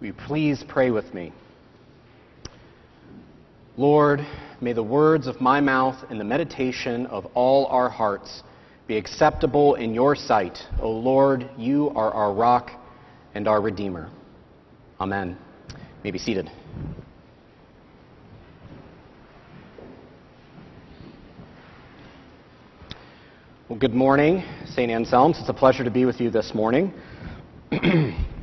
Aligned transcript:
Will 0.00 0.08
you 0.08 0.12
please 0.12 0.62
pray 0.68 0.90
with 0.90 1.14
me? 1.14 1.32
Lord, 3.78 4.26
may 4.60 4.74
the 4.74 4.82
words 4.82 5.26
of 5.26 5.40
my 5.40 5.60
mouth 5.60 5.96
and 6.10 6.20
the 6.20 6.24
meditation 6.24 7.06
of 7.06 7.24
all 7.34 7.66
our 7.66 7.88
hearts 7.88 8.42
be 8.86 8.98
acceptable 8.98 9.74
in 9.76 9.94
your 9.94 10.14
sight. 10.14 10.58
O 10.80 10.90
Lord, 10.90 11.48
you 11.56 11.90
are 11.96 12.12
our 12.12 12.32
rock 12.32 12.70
and 13.34 13.48
our 13.48 13.60
Redeemer. 13.60 14.10
Amen. 15.00 15.36
You 15.70 15.76
may 16.04 16.10
be 16.10 16.18
seated. 16.18 16.50
Well, 23.68 23.78
good 23.78 23.94
morning, 23.94 24.44
St. 24.66 24.90
Anselm's. 24.90 25.38
It's 25.38 25.48
a 25.48 25.54
pleasure 25.54 25.84
to 25.84 25.90
be 25.90 26.04
with 26.04 26.20
you 26.20 26.30
this 26.30 26.54
morning. 26.54 26.92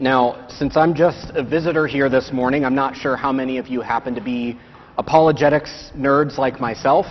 now, 0.00 0.46
since 0.48 0.78
I'm 0.78 0.94
just 0.94 1.30
a 1.34 1.42
visitor 1.44 1.86
here 1.86 2.08
this 2.08 2.32
morning, 2.32 2.64
I'm 2.64 2.74
not 2.74 2.96
sure 2.96 3.16
how 3.16 3.32
many 3.32 3.58
of 3.58 3.68
you 3.68 3.82
happen 3.82 4.14
to 4.14 4.22
be 4.22 4.58
apologetics 4.96 5.90
nerds 5.94 6.38
like 6.38 6.58
myself, 6.58 7.04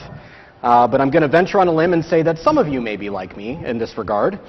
uh, 0.64 0.88
but 0.88 1.00
I'm 1.00 1.12
going 1.12 1.22
to 1.22 1.28
venture 1.28 1.60
on 1.60 1.68
a 1.68 1.72
limb 1.72 1.94
and 1.94 2.04
say 2.04 2.24
that 2.24 2.40
some 2.40 2.58
of 2.58 2.68
you 2.68 2.82
may 2.82 2.98
be 2.98 3.12
like 3.12 3.38
me 3.38 3.64
in 3.64 3.78
this 3.78 3.96
regard. 3.96 4.40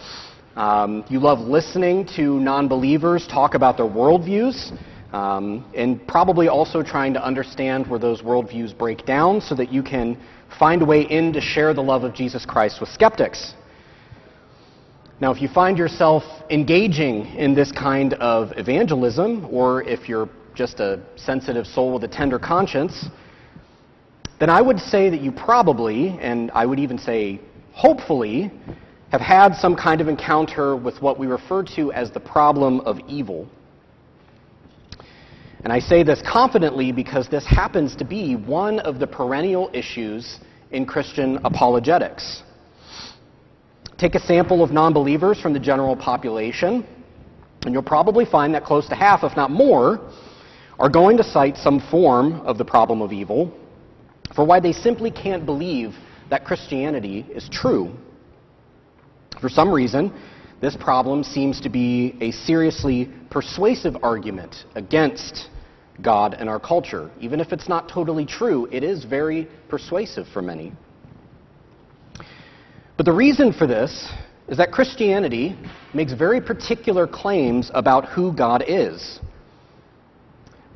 Um, 0.56 1.04
you 1.10 1.20
love 1.20 1.40
listening 1.40 2.08
to 2.16 2.40
non 2.40 2.66
believers 2.66 3.26
talk 3.26 3.52
about 3.52 3.76
their 3.76 3.86
worldviews. 3.86 4.72
Um, 5.12 5.70
and 5.76 6.06
probably 6.08 6.48
also 6.48 6.82
trying 6.82 7.12
to 7.14 7.22
understand 7.22 7.88
where 7.88 7.98
those 7.98 8.22
worldviews 8.22 8.78
break 8.78 9.04
down 9.04 9.40
so 9.40 9.54
that 9.56 9.70
you 9.70 9.82
can 9.82 10.16
find 10.58 10.80
a 10.80 10.86
way 10.86 11.02
in 11.02 11.32
to 11.34 11.40
share 11.42 11.74
the 11.74 11.82
love 11.82 12.04
of 12.04 12.14
Jesus 12.14 12.46
Christ 12.46 12.80
with 12.80 12.88
skeptics. 12.88 13.54
Now, 15.20 15.30
if 15.30 15.42
you 15.42 15.48
find 15.48 15.76
yourself 15.76 16.22
engaging 16.48 17.26
in 17.36 17.54
this 17.54 17.70
kind 17.70 18.14
of 18.14 18.52
evangelism, 18.56 19.46
or 19.50 19.82
if 19.82 20.08
you're 20.08 20.30
just 20.54 20.80
a 20.80 20.98
sensitive 21.16 21.66
soul 21.66 21.92
with 21.92 22.04
a 22.04 22.08
tender 22.08 22.38
conscience, 22.38 23.04
then 24.38 24.48
I 24.48 24.62
would 24.62 24.78
say 24.78 25.10
that 25.10 25.20
you 25.20 25.30
probably, 25.30 26.18
and 26.22 26.50
I 26.52 26.64
would 26.64 26.78
even 26.78 26.96
say 26.96 27.38
hopefully, 27.74 28.50
have 29.12 29.20
had 29.20 29.54
some 29.54 29.76
kind 29.76 30.00
of 30.00 30.08
encounter 30.08 30.74
with 30.74 31.02
what 31.02 31.18
we 31.18 31.26
refer 31.26 31.64
to 31.76 31.92
as 31.92 32.10
the 32.10 32.20
problem 32.20 32.80
of 32.80 32.98
evil. 33.06 33.46
And 35.64 35.70
I 35.70 35.80
say 35.80 36.02
this 36.02 36.22
confidently 36.22 36.92
because 36.92 37.28
this 37.28 37.44
happens 37.44 37.94
to 37.96 38.06
be 38.06 38.36
one 38.36 38.80
of 38.80 38.98
the 38.98 39.06
perennial 39.06 39.68
issues 39.74 40.38
in 40.70 40.86
Christian 40.86 41.40
apologetics. 41.44 42.42
Take 44.00 44.14
a 44.14 44.20
sample 44.20 44.64
of 44.64 44.70
non 44.72 44.94
believers 44.94 45.38
from 45.38 45.52
the 45.52 45.60
general 45.60 45.94
population, 45.94 46.86
and 47.66 47.74
you'll 47.74 47.82
probably 47.82 48.24
find 48.24 48.54
that 48.54 48.64
close 48.64 48.88
to 48.88 48.94
half, 48.94 49.24
if 49.24 49.36
not 49.36 49.50
more, 49.50 50.00
are 50.78 50.88
going 50.88 51.18
to 51.18 51.22
cite 51.22 51.58
some 51.58 51.80
form 51.90 52.40
of 52.46 52.56
the 52.56 52.64
problem 52.64 53.02
of 53.02 53.12
evil 53.12 53.52
for 54.34 54.46
why 54.46 54.58
they 54.58 54.72
simply 54.72 55.10
can't 55.10 55.44
believe 55.44 55.94
that 56.30 56.46
Christianity 56.46 57.26
is 57.30 57.46
true. 57.50 57.92
For 59.38 59.50
some 59.50 59.70
reason, 59.70 60.10
this 60.62 60.76
problem 60.76 61.22
seems 61.22 61.60
to 61.60 61.68
be 61.68 62.16
a 62.22 62.30
seriously 62.30 63.10
persuasive 63.28 63.98
argument 64.02 64.64
against 64.76 65.50
God 66.00 66.32
and 66.32 66.48
our 66.48 66.58
culture. 66.58 67.10
Even 67.20 67.38
if 67.38 67.52
it's 67.52 67.68
not 67.68 67.86
totally 67.86 68.24
true, 68.24 68.66
it 68.72 68.82
is 68.82 69.04
very 69.04 69.46
persuasive 69.68 70.26
for 70.28 70.40
many. 70.40 70.72
But 73.00 73.06
the 73.06 73.12
reason 73.14 73.54
for 73.54 73.66
this 73.66 74.12
is 74.46 74.58
that 74.58 74.72
Christianity 74.72 75.56
makes 75.94 76.12
very 76.12 76.38
particular 76.38 77.06
claims 77.06 77.70
about 77.72 78.10
who 78.10 78.30
God 78.30 78.62
is. 78.68 79.20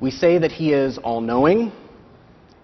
We 0.00 0.10
say 0.10 0.38
that 0.38 0.50
He 0.50 0.72
is 0.72 0.96
all 0.96 1.20
knowing, 1.20 1.70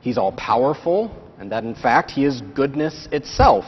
He's 0.01 0.17
all 0.17 0.33
powerful, 0.33 1.15
and 1.39 1.53
that 1.53 1.65
in 1.65 1.75
fact 1.75 2.11
He 2.11 2.25
is 2.25 2.41
goodness 2.55 3.07
itself. 3.13 3.67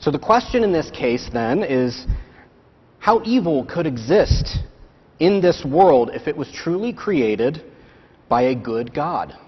So 0.00 0.10
the 0.10 0.18
question 0.18 0.64
in 0.64 0.72
this 0.72 0.90
case 0.90 1.30
then 1.32 1.62
is 1.62 2.04
how 2.98 3.22
evil 3.24 3.64
could 3.64 3.86
exist 3.86 4.58
in 5.20 5.40
this 5.40 5.64
world 5.64 6.10
if 6.12 6.26
it 6.26 6.36
was 6.36 6.50
truly 6.50 6.92
created 6.92 7.62
by 8.28 8.42
a 8.42 8.54
good 8.56 8.92
God? 8.92 9.38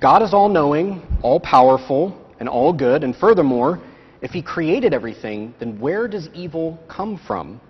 God 0.00 0.22
is 0.22 0.32
all 0.32 0.48
knowing, 0.48 1.02
all 1.22 1.38
powerful, 1.38 2.22
and 2.40 2.48
all 2.48 2.72
good, 2.72 3.04
and 3.04 3.14
furthermore, 3.16 3.80
if 4.22 4.30
He 4.30 4.42
created 4.42 4.94
everything, 4.94 5.54
then 5.58 5.78
where 5.78 6.08
does 6.08 6.28
evil 6.34 6.78
come 6.88 7.20
from? 7.26 7.60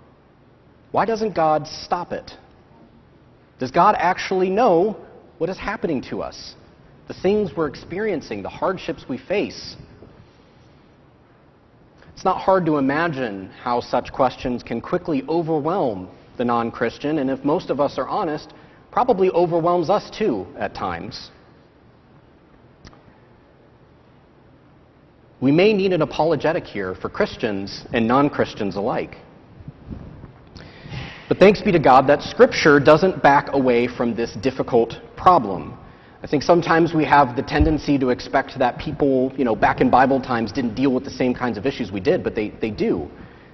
Why 0.91 1.05
doesn't 1.05 1.35
God 1.35 1.67
stop 1.67 2.11
it? 2.11 2.31
Does 3.59 3.71
God 3.71 3.95
actually 3.97 4.49
know 4.49 4.97
what 5.37 5.49
is 5.49 5.57
happening 5.57 6.01
to 6.09 6.21
us? 6.21 6.55
The 7.07 7.13
things 7.13 7.51
we're 7.55 7.67
experiencing, 7.67 8.43
the 8.43 8.49
hardships 8.49 9.05
we 9.09 9.17
face? 9.17 9.75
It's 12.13 12.25
not 12.25 12.37
hard 12.41 12.65
to 12.65 12.77
imagine 12.77 13.49
how 13.61 13.79
such 13.79 14.11
questions 14.11 14.63
can 14.63 14.81
quickly 14.81 15.23
overwhelm 15.29 16.09
the 16.37 16.45
non 16.45 16.71
Christian, 16.71 17.19
and 17.19 17.29
if 17.29 17.43
most 17.43 17.69
of 17.69 17.79
us 17.79 17.97
are 17.97 18.07
honest, 18.07 18.53
probably 18.91 19.29
overwhelms 19.31 19.89
us 19.89 20.09
too 20.09 20.47
at 20.57 20.73
times. 20.73 21.29
We 25.39 25.51
may 25.51 25.71
need 25.73 25.93
an 25.93 26.01
apologetic 26.01 26.65
here 26.65 26.95
for 26.95 27.09
Christians 27.09 27.85
and 27.93 28.07
non 28.07 28.29
Christians 28.29 28.75
alike. 28.75 29.17
But 31.27 31.37
thanks 31.37 31.61
be 31.61 31.71
to 31.73 31.79
God 31.79 32.07
that 32.07 32.21
Scripture 32.23 32.79
doesn't 32.79 33.21
back 33.21 33.49
away 33.53 33.87
from 33.87 34.15
this 34.15 34.33
difficult 34.35 34.95
problem. 35.15 35.77
I 36.23 36.27
think 36.27 36.41
sometimes 36.41 36.93
we 36.93 37.05
have 37.05 37.35
the 37.35 37.43
tendency 37.43 37.99
to 37.99 38.09
expect 38.09 38.57
that 38.57 38.79
people, 38.79 39.31
you 39.37 39.45
know, 39.45 39.55
back 39.55 39.81
in 39.81 39.89
Bible 39.89 40.19
times 40.19 40.51
didn't 40.51 40.73
deal 40.73 40.91
with 40.91 41.03
the 41.03 41.11
same 41.11 41.33
kinds 41.35 41.57
of 41.57 41.65
issues 41.65 41.91
we 41.91 41.99
did, 41.99 42.23
but 42.23 42.33
they, 42.33 42.49
they 42.49 42.71
do. 42.71 43.07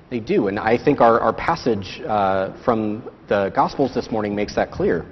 They 0.10 0.20
do. 0.20 0.48
And 0.48 0.60
I 0.60 0.78
think 0.82 1.02
our, 1.02 1.20
our 1.20 1.34
passage 1.34 2.02
uh, 2.08 2.54
from 2.64 3.10
the 3.28 3.52
Gospels 3.54 3.94
this 3.94 4.12
morning 4.12 4.34
makes 4.34 4.56
that 4.56 4.72
clear. 4.72 5.06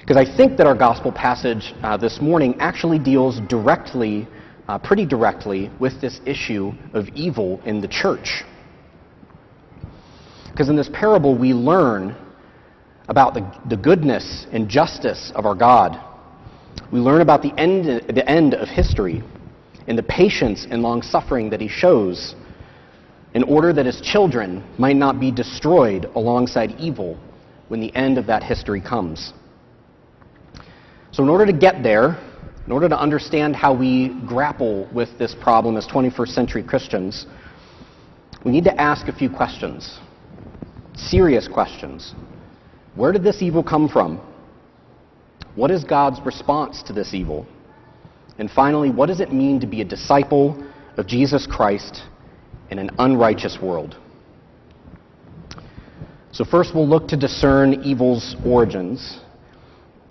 Because 0.00 0.16
I 0.16 0.36
think 0.36 0.56
that 0.58 0.66
our 0.66 0.74
Gospel 0.74 1.12
passage 1.12 1.74
uh, 1.82 1.96
this 1.96 2.20
morning 2.20 2.54
actually 2.60 2.98
deals 2.98 3.40
directly, 3.48 4.26
uh, 4.68 4.78
pretty 4.78 5.04
directly, 5.06 5.70
with 5.78 6.00
this 6.00 6.20
issue 6.24 6.72
of 6.92 7.08
evil 7.10 7.60
in 7.64 7.80
the 7.80 7.88
church. 7.88 8.44
Because 10.50 10.68
in 10.68 10.76
this 10.76 10.88
parable, 10.92 11.36
we 11.36 11.52
learn 11.52 12.16
about 13.08 13.34
the, 13.34 13.60
the 13.68 13.76
goodness 13.76 14.46
and 14.52 14.68
justice 14.68 15.32
of 15.34 15.46
our 15.46 15.54
God. 15.54 16.00
We 16.92 17.00
learn 17.00 17.20
about 17.20 17.42
the 17.42 17.52
end, 17.58 17.86
the 17.86 18.28
end 18.28 18.54
of 18.54 18.68
history 18.68 19.22
and 19.86 19.98
the 19.98 20.02
patience 20.02 20.66
and 20.70 20.82
long 20.82 21.02
suffering 21.02 21.50
that 21.50 21.60
He 21.60 21.68
shows 21.68 22.34
in 23.34 23.42
order 23.42 23.72
that 23.72 23.84
His 23.84 24.00
children 24.00 24.64
might 24.78 24.96
not 24.96 25.20
be 25.20 25.30
destroyed 25.30 26.06
alongside 26.14 26.74
evil 26.78 27.18
when 27.68 27.80
the 27.80 27.94
end 27.94 28.16
of 28.16 28.26
that 28.26 28.42
history 28.42 28.80
comes. 28.80 29.32
So, 31.10 31.22
in 31.22 31.28
order 31.28 31.46
to 31.46 31.52
get 31.52 31.82
there, 31.82 32.18
in 32.66 32.72
order 32.72 32.88
to 32.88 32.98
understand 32.98 33.54
how 33.54 33.74
we 33.74 34.08
grapple 34.26 34.88
with 34.92 35.18
this 35.18 35.34
problem 35.40 35.76
as 35.76 35.86
21st 35.86 36.28
century 36.28 36.62
Christians, 36.62 37.26
we 38.44 38.52
need 38.52 38.64
to 38.64 38.80
ask 38.80 39.08
a 39.08 39.12
few 39.12 39.28
questions. 39.28 39.98
Serious 40.94 41.48
questions. 41.48 42.14
Where 42.94 43.12
did 43.12 43.22
this 43.22 43.42
evil 43.42 43.62
come 43.62 43.88
from? 43.88 44.20
What 45.56 45.70
is 45.70 45.84
God's 45.84 46.24
response 46.24 46.82
to 46.84 46.92
this 46.92 47.12
evil? 47.12 47.46
And 48.38 48.50
finally, 48.50 48.90
what 48.90 49.06
does 49.06 49.20
it 49.20 49.32
mean 49.32 49.60
to 49.60 49.66
be 49.66 49.80
a 49.80 49.84
disciple 49.84 50.64
of 50.96 51.06
Jesus 51.06 51.46
Christ 51.46 52.02
in 52.70 52.78
an 52.78 52.90
unrighteous 52.98 53.58
world? 53.62 53.96
So, 56.32 56.44
first, 56.44 56.74
we'll 56.74 56.88
look 56.88 57.06
to 57.08 57.16
discern 57.16 57.84
evil's 57.84 58.34
origins. 58.44 59.20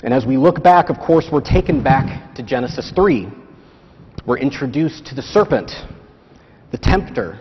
And 0.04 0.14
as 0.14 0.26
we 0.26 0.36
look 0.36 0.62
back, 0.62 0.90
of 0.90 1.00
course, 1.00 1.30
we're 1.32 1.40
taken 1.40 1.82
back 1.82 2.36
to 2.36 2.44
Genesis 2.44 2.92
3. 2.94 3.30
We're 4.26 4.38
introduced 4.38 5.06
to 5.06 5.16
the 5.16 5.22
serpent, 5.22 5.72
the 6.72 6.78
tempter, 6.78 7.40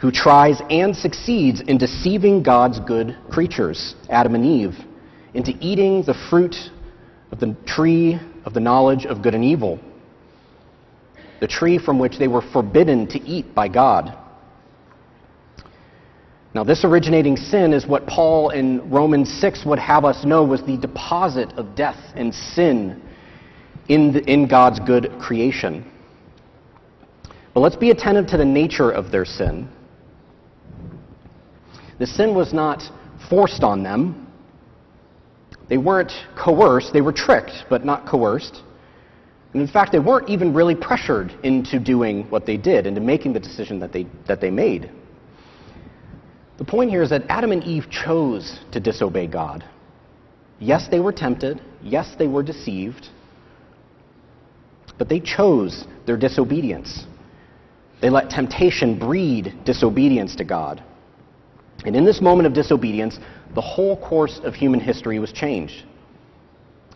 who 0.00 0.10
tries 0.10 0.62
and 0.70 0.96
succeeds 0.96 1.60
in 1.60 1.76
deceiving 1.76 2.42
God's 2.42 2.80
good 2.80 3.18
creatures, 3.30 3.96
Adam 4.08 4.34
and 4.34 4.46
Eve, 4.46 4.76
into 5.34 5.52
eating 5.60 6.02
the 6.04 6.14
fruit 6.30 6.56
of 7.32 7.38
the 7.38 7.54
tree 7.66 8.18
of 8.46 8.54
the 8.54 8.60
knowledge 8.60 9.04
of 9.04 9.22
good 9.22 9.34
and 9.34 9.44
evil, 9.44 9.78
the 11.40 11.46
tree 11.46 11.78
from 11.78 11.98
which 11.98 12.18
they 12.18 12.28
were 12.28 12.42
forbidden 12.52 13.06
to 13.08 13.20
eat 13.20 13.54
by 13.54 13.68
God. 13.68 14.16
Now, 16.54 16.64
this 16.64 16.84
originating 16.84 17.36
sin 17.36 17.74
is 17.74 17.86
what 17.86 18.06
Paul 18.06 18.50
in 18.50 18.88
Romans 18.90 19.30
6 19.40 19.66
would 19.66 19.78
have 19.78 20.04
us 20.04 20.24
know 20.24 20.42
was 20.42 20.62
the 20.62 20.78
deposit 20.78 21.52
of 21.58 21.74
death 21.74 21.98
and 22.14 22.34
sin 22.34 23.02
in, 23.88 24.12
the, 24.12 24.24
in 24.24 24.48
God's 24.48 24.80
good 24.80 25.12
creation. 25.20 25.90
But 27.52 27.60
let's 27.60 27.76
be 27.76 27.90
attentive 27.90 28.26
to 28.28 28.38
the 28.38 28.44
nature 28.44 28.90
of 28.90 29.10
their 29.10 29.24
sin. 29.24 29.68
The 31.98 32.06
sin 32.06 32.34
was 32.34 32.54
not 32.54 32.82
forced 33.28 33.62
on 33.62 33.82
them. 33.82 34.26
They 35.68 35.76
weren't 35.76 36.12
coerced, 36.36 36.94
they 36.94 37.02
were 37.02 37.12
tricked, 37.12 37.66
but 37.68 37.84
not 37.84 38.06
coerced. 38.06 38.62
And 39.52 39.60
in 39.60 39.68
fact, 39.68 39.92
they 39.92 39.98
weren't 39.98 40.30
even 40.30 40.54
really 40.54 40.74
pressured 40.74 41.32
into 41.42 41.78
doing 41.78 42.24
what 42.30 42.46
they 42.46 42.56
did, 42.56 42.86
into 42.86 43.00
making 43.00 43.34
the 43.34 43.40
decision 43.40 43.78
that 43.80 43.92
they, 43.92 44.06
that 44.26 44.40
they 44.40 44.50
made. 44.50 44.90
The 46.58 46.64
point 46.64 46.90
here 46.90 47.02
is 47.02 47.10
that 47.10 47.22
Adam 47.28 47.52
and 47.52 47.62
Eve 47.62 47.88
chose 47.88 48.58
to 48.72 48.80
disobey 48.80 49.28
God. 49.28 49.64
Yes, 50.58 50.88
they 50.90 50.98
were 50.98 51.12
tempted. 51.12 51.62
Yes, 51.82 52.16
they 52.18 52.26
were 52.26 52.42
deceived. 52.42 53.08
But 54.98 55.08
they 55.08 55.20
chose 55.20 55.86
their 56.04 56.16
disobedience. 56.16 57.06
They 58.02 58.10
let 58.10 58.28
temptation 58.28 58.98
breed 58.98 59.54
disobedience 59.64 60.34
to 60.36 60.44
God. 60.44 60.82
And 61.84 61.94
in 61.94 62.04
this 62.04 62.20
moment 62.20 62.48
of 62.48 62.54
disobedience, 62.54 63.20
the 63.54 63.60
whole 63.60 63.96
course 63.96 64.40
of 64.42 64.54
human 64.54 64.80
history 64.80 65.20
was 65.20 65.30
changed. 65.30 65.84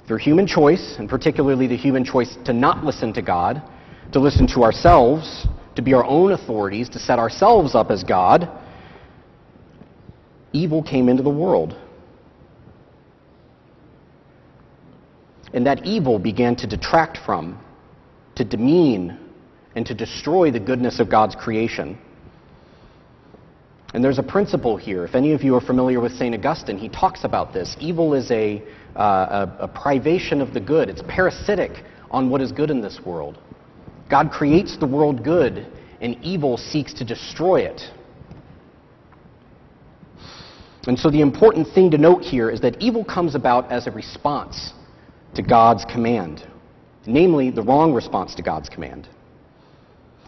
Through 0.09 0.19
human 0.19 0.49
choice, 0.49 0.97
and 0.99 1.09
particularly 1.09 1.69
the 1.69 1.77
human 1.77 2.05
choice 2.05 2.37
to 2.45 2.53
not 2.53 2.85
listen 2.85 3.13
to 3.13 3.23
God, 3.23 3.63
to 4.11 4.19
listen 4.19 4.49
to 4.49 4.65
ourselves, 4.65 5.47
to 5.77 5.83
be 5.83 5.95
our 5.95 6.05
own 6.05 6.33
authorities, 6.33 6.89
to 6.91 6.99
set 6.99 7.21
ourselves 7.21 7.77
up 7.77 7.93
as 7.93 8.03
God, 8.03 8.51
evil 10.53 10.83
came 10.83 11.09
into 11.09 11.23
the 11.23 11.31
world. 11.31 11.77
And 15.53 15.67
that 15.67 15.85
evil 15.85 16.19
began 16.19 16.57
to 16.57 16.67
detract 16.67 17.19
from, 17.19 17.63
to 18.37 18.45
demean, 18.45 19.19
and 19.75 19.85
to 19.87 19.95
destroy 19.95 20.51
the 20.51 20.61
goodness 20.61 21.01
of 21.01 21.11
God's 21.11 21.35
creation. 21.35 21.99
And 23.95 24.03
there's 24.03 24.19
a 24.19 24.23
principle 24.23 24.79
here. 24.79 25.05
If 25.05 25.15
any 25.15 25.33
of 25.33 25.43
you 25.43 25.55
are 25.55 25.61
familiar 25.61 26.01
with 26.01 26.13
St. 26.13 26.35
Augustine, 26.35 26.79
he 26.79 26.89
talks 26.89 27.25
about 27.25 27.53
this. 27.53 27.77
Evil 27.79 28.15
is 28.15 28.31
a, 28.31 28.63
uh, 28.97 29.47
a, 29.61 29.65
a 29.65 29.69
privation 29.69 30.41
of 30.41 30.55
the 30.55 30.61
good, 30.61 30.89
it's 30.89 31.03
parasitic 31.09 31.85
on 32.11 32.31
what 32.31 32.41
is 32.41 32.53
good 32.53 32.71
in 32.71 32.81
this 32.81 33.01
world. 33.05 33.39
God 34.11 34.31
creates 34.31 34.77
the 34.79 34.87
world 34.87 35.25
good, 35.25 35.67
and 36.01 36.17
evil 36.23 36.57
seeks 36.57 36.93
to 36.95 37.05
destroy 37.05 37.61
it. 37.61 37.83
And 40.87 40.99
so 40.99 41.11
the 41.11 41.21
important 41.21 41.69
thing 41.75 41.91
to 41.93 41.99
note 41.99 42.23
here 42.23 42.51
is 42.51 42.61
that 42.61 42.81
evil 42.81 43.05
comes 43.05 43.35
about 43.35 43.71
as 43.71 43.87
a 43.87 43.91
response 43.91 44.73
to 45.35 45.43
God's 45.43 45.85
command, 45.85 46.47
namely, 47.07 47.51
the 47.51 47.63
wrong 47.63 47.93
response 47.95 48.35
to 48.35 48.43
God's 48.43 48.69
command. 48.69 49.09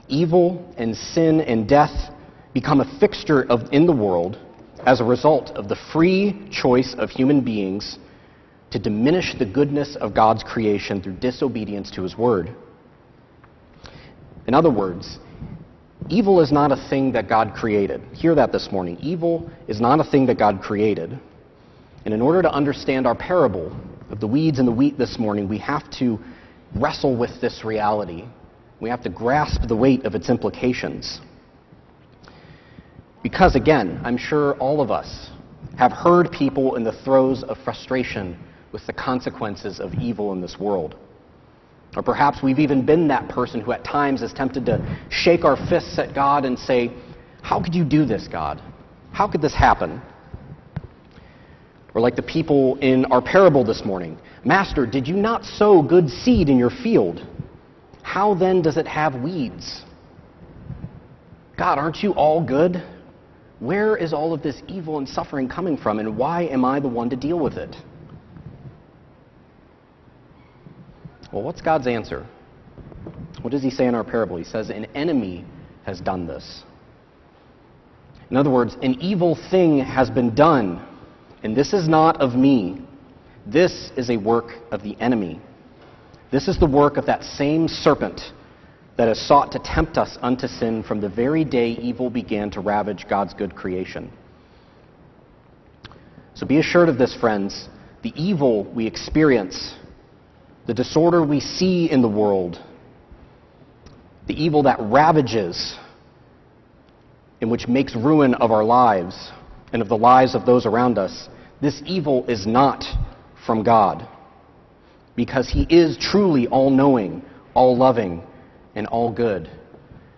Evil 0.09 0.73
and 0.77 0.97
sin 0.97 1.41
and 1.41 1.69
death 1.69 2.12
become 2.53 2.81
a 2.81 2.99
fixture 3.01 3.43
of, 3.51 3.62
in 3.73 3.87
the 3.87 3.93
world 3.93 4.39
as 4.87 5.01
a 5.01 5.05
result 5.05 5.51
of 5.51 5.69
the 5.69 5.77
free 5.93 6.49
choice 6.51 6.95
of 6.99 7.11
human 7.11 7.41
beings 7.41 7.99
to 8.71 8.79
diminish 8.79 9.35
the 9.39 9.47
goodness 9.47 9.97
of 9.97 10.15
God's 10.15 10.43
creation 10.43 11.03
through 11.03 11.15
disobedience 11.15 11.91
to 11.93 12.03
His 12.03 12.17
Word. 12.17 12.55
In 14.47 14.55
other 14.55 14.71
words, 14.71 15.19
evil 16.09 16.41
is 16.41 16.53
not 16.53 16.73
a 16.73 16.89
thing 16.89 17.12
that 17.12 17.29
God 17.29 17.55
created. 17.55 18.03
Hear 18.12 18.35
that 18.35 18.53
this 18.53 18.71
morning. 18.71 18.99
Evil 19.01 19.51
is 19.69 19.81
not 19.81 20.01
a 20.01 20.05
thing 20.05 20.27
that 20.27 20.39
God 20.39 20.61
created. 20.61 21.19
And 22.05 22.12
in 22.12 22.21
order 22.21 22.43
to 22.43 22.53
understand 22.53 23.06
our 23.06 23.15
parable 23.15 23.75
of 24.11 24.21
the 24.21 24.27
weeds 24.27 24.59
and 24.59 24.69
the 24.69 24.73
wheat 24.73 24.99
this 24.99 25.19
morning, 25.19 25.49
we 25.49 25.59
have 25.59 25.91
to 25.99 26.19
wrestle 26.77 27.17
with 27.17 27.41
this 27.41 27.65
reality. 27.65 28.25
We 28.81 28.91
have 28.91 29.03
to 29.05 29.09
grasp 29.09 29.62
the 29.67 29.77
weight 29.77 30.05
of 30.05 30.15
its 30.15 30.29
implications. 30.29 31.21
Because, 33.23 33.56
again, 33.56 34.01
I'm 34.05 34.19
sure 34.19 34.55
all 34.59 34.83
of 34.83 34.91
us 34.91 35.31
have 35.79 35.93
heard 35.93 36.31
people 36.31 36.77
in 36.77 36.85
the 36.85 36.93
throes 36.93 37.43
of 37.43 37.56
frustration 37.65 38.39
with 38.73 38.87
the 38.87 38.93
consequences 38.93 39.81
of 39.81 39.95
evil 39.95 40.33
in 40.33 40.41
this 40.41 40.59
world. 40.61 40.97
Or 41.96 42.02
perhaps 42.02 42.43
we've 42.43 42.58
even 42.58 42.85
been 42.85 43.08
that 43.08 43.29
person 43.29 43.61
who 43.61 43.73
at 43.73 43.85
times 43.85 44.23
is 44.23 44.32
tempted 44.32 44.67
to 44.67 44.85
shake 45.11 45.44
our 45.44 45.56
fists 45.69 45.99
at 45.99 46.14
God 46.14 46.44
and 46.44 46.58
say, 46.58 46.93
How 47.43 47.62
could 47.62 47.75
you 47.75 47.85
do 47.85 48.05
this, 48.05 48.29
God? 48.29 48.61
How 49.12 49.29
could 49.29 49.41
this 49.41 49.55
happen? 49.55 50.02
Or 51.94 52.00
like 52.00 52.17
the 52.17 52.23
people 52.23 52.76
in 52.81 53.05
our 53.06 53.23
parable 53.23 53.64
this 53.64 53.85
morning 53.85 54.19
Master, 54.44 54.85
did 54.85 55.08
you 55.08 55.17
not 55.17 55.44
sow 55.44 55.82
good 55.82 56.11
seed 56.11 56.50
in 56.50 56.58
your 56.58 56.70
field? 56.70 57.26
How 58.02 58.35
then 58.35 58.61
does 58.61 58.76
it 58.76 58.87
have 58.87 59.14
weeds? 59.14 59.82
God, 61.56 61.79
aren't 61.79 62.02
you 62.02 62.12
all 62.12 62.44
good? 62.44 62.82
Where 63.58 63.96
is 63.96 64.12
all 64.12 64.35
of 64.35 64.43
this 64.43 64.61
evil 64.69 64.99
and 64.99 65.08
suffering 65.08 65.49
coming 65.49 65.79
from, 65.79 65.99
and 65.99 66.19
why 66.19 66.43
am 66.43 66.64
I 66.64 66.81
the 66.81 66.88
one 66.88 67.08
to 67.11 67.17
deal 67.17 67.38
with 67.38 67.55
it? 67.55 67.75
Well, 71.34 71.42
what's 71.42 71.60
God's 71.60 71.88
answer? 71.88 72.25
What 73.42 73.50
does 73.50 73.60
he 73.60 73.70
say 73.70 73.86
in 73.86 73.96
our 73.96 74.04
parable? 74.04 74.36
He 74.36 74.44
says, 74.44 74.70
An 74.70 74.84
enemy 74.94 75.44
has 75.84 76.00
done 76.00 76.28
this. 76.28 76.62
In 78.31 78.36
other 78.36 78.50
words, 78.50 78.76
an 78.82 78.94
evil 79.00 79.36
thing 79.50 79.81
has 79.81 80.08
been 80.10 80.32
done, 80.36 80.86
and 81.42 81.56
this 81.56 81.72
is 81.72 81.88
not 81.88 82.20
of 82.20 82.36
me. 82.36 82.86
This 83.44 83.90
is 83.96 84.10
a 84.10 84.16
work 84.16 84.52
of 84.70 84.84
the 84.84 84.96
enemy. 85.00 85.40
This 86.31 86.46
is 86.46 86.56
the 86.60 86.66
work 86.66 86.96
of 86.98 87.06
that 87.06 87.25
same 87.25 87.66
serpent 87.66 88.20
that 88.96 89.08
has 89.08 89.20
sought 89.20 89.50
to 89.52 89.58
tempt 89.58 89.98
us 89.98 90.16
unto 90.22 90.46
sin 90.46 90.84
from 90.84 91.00
the 91.00 91.08
very 91.08 91.44
day 91.44 91.70
evil 91.70 92.10
began 92.10 92.48
to 92.52 92.60
ravage 92.60 93.06
God's 93.10 93.34
good 93.34 93.56
creation. 93.56 94.08
So 96.34 96.46
be 96.46 96.58
assured 96.58 96.88
of 96.88 96.96
this, 96.96 97.12
friends. 97.16 97.69
The 98.04 98.12
evil 98.14 98.72
we 98.72 98.86
experience, 98.86 99.75
the 100.66 100.75
disorder 100.75 101.22
we 101.25 101.40
see 101.40 101.90
in 101.90 102.02
the 102.02 102.08
world, 102.08 102.58
the 104.26 104.43
evil 104.43 104.62
that 104.62 104.78
ravages, 104.81 105.76
and 107.40 107.50
which 107.50 107.69
makes 107.69 107.94
ruin 107.94 108.34
of 108.34 108.50
our 108.50 108.64
lives 108.64 109.31
and 109.72 109.82
of 109.82 109.88
the 109.88 109.96
lives 109.96 110.34
of 110.34 110.46
those 110.46 110.64
around 110.64 110.99
us, 110.99 111.28
this 111.61 111.82
evil 111.84 112.25
is 112.26 112.46
not 112.46 112.84
from 113.46 113.62
God. 113.62 114.08
Because 115.16 115.49
He 115.49 115.66
is 115.69 115.96
truly 115.99 116.46
all 116.49 116.70
knowing, 116.70 117.22
all 117.52 117.76
loving, 117.76 118.22
and 118.75 118.87
all 118.87 119.12
good. 119.12 119.50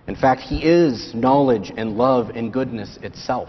In 0.07 0.15
fact, 0.15 0.41
He 0.43 0.65
is 0.65 1.13
knowledge 1.15 1.73
and 1.77 1.97
love 1.97 2.31
and 2.31 2.53
goodness 2.53 2.99
itself. 3.03 3.49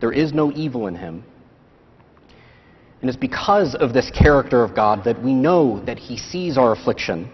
There 0.00 0.12
is 0.12 0.32
no 0.32 0.50
evil 0.52 0.86
in 0.86 0.94
Him. 0.94 1.24
And 3.02 3.10
it's 3.10 3.18
because 3.18 3.74
of 3.74 3.92
this 3.92 4.10
character 4.12 4.62
of 4.62 4.76
God 4.76 5.02
that 5.04 5.20
we 5.20 5.34
know 5.34 5.84
that 5.84 5.98
He 5.98 6.16
sees 6.16 6.56
our 6.56 6.72
affliction. 6.72 7.30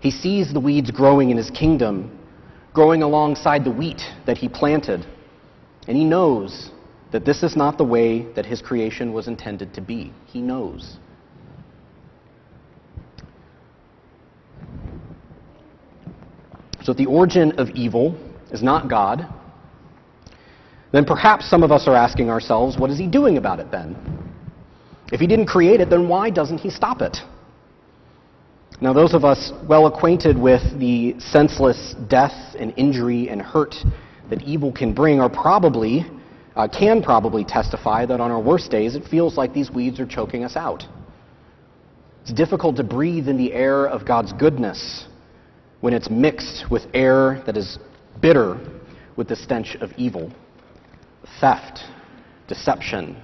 He 0.00 0.12
sees 0.12 0.52
the 0.52 0.60
weeds 0.60 0.92
growing 0.92 1.30
in 1.30 1.36
His 1.36 1.50
kingdom, 1.50 2.16
growing 2.72 3.02
alongside 3.02 3.64
the 3.64 3.70
wheat 3.70 4.00
that 4.26 4.38
He 4.38 4.48
planted. 4.48 5.04
And 5.88 5.96
He 5.96 6.04
knows 6.04 6.70
that 7.10 7.24
this 7.24 7.42
is 7.42 7.56
not 7.56 7.78
the 7.78 7.84
way 7.84 8.32
that 8.34 8.46
His 8.46 8.62
creation 8.62 9.12
was 9.12 9.26
intended 9.26 9.74
to 9.74 9.80
be. 9.80 10.12
He 10.26 10.40
knows. 10.40 10.98
So 16.82 16.92
if 16.92 16.98
the 16.98 17.06
origin 17.06 17.58
of 17.58 17.70
evil 17.70 18.16
is 18.52 18.62
not 18.62 18.88
God, 18.88 19.26
then 20.92 21.04
perhaps 21.04 21.50
some 21.50 21.64
of 21.64 21.72
us 21.72 21.88
are 21.88 21.96
asking 21.96 22.30
ourselves, 22.30 22.78
what 22.78 22.90
is 22.90 22.98
he 22.98 23.08
doing 23.08 23.36
about 23.36 23.58
it 23.58 23.72
then? 23.72 23.96
If 25.12 25.20
he 25.20 25.26
didn't 25.26 25.46
create 25.46 25.80
it, 25.80 25.90
then 25.90 26.08
why 26.08 26.30
doesn't 26.30 26.58
he 26.58 26.70
stop 26.70 27.00
it? 27.00 27.16
Now, 28.80 28.92
those 28.92 29.14
of 29.14 29.24
us 29.24 29.52
well 29.66 29.86
acquainted 29.86 30.36
with 30.36 30.62
the 30.78 31.18
senseless 31.18 31.94
death 32.08 32.54
and 32.58 32.74
injury 32.76 33.30
and 33.30 33.40
hurt 33.40 33.74
that 34.28 34.42
evil 34.42 34.70
can 34.70 34.92
bring 34.92 35.20
are 35.20 35.30
probably, 35.30 36.04
uh, 36.56 36.68
can 36.68 37.02
probably 37.02 37.44
testify 37.44 38.04
that 38.04 38.20
on 38.20 38.30
our 38.30 38.40
worst 38.40 38.70
days 38.70 38.94
it 38.94 39.04
feels 39.04 39.36
like 39.36 39.54
these 39.54 39.70
weeds 39.70 39.98
are 39.98 40.06
choking 40.06 40.44
us 40.44 40.56
out. 40.56 40.82
It's 42.22 42.32
difficult 42.32 42.76
to 42.76 42.84
breathe 42.84 43.28
in 43.28 43.38
the 43.38 43.52
air 43.52 43.86
of 43.86 44.04
God's 44.04 44.32
goodness 44.32 45.06
when 45.80 45.94
it's 45.94 46.10
mixed 46.10 46.70
with 46.70 46.82
air 46.92 47.42
that 47.46 47.56
is 47.56 47.78
bitter 48.20 48.58
with 49.16 49.28
the 49.28 49.36
stench 49.36 49.76
of 49.80 49.92
evil, 49.96 50.32
theft, 51.40 51.80
deception, 52.48 53.16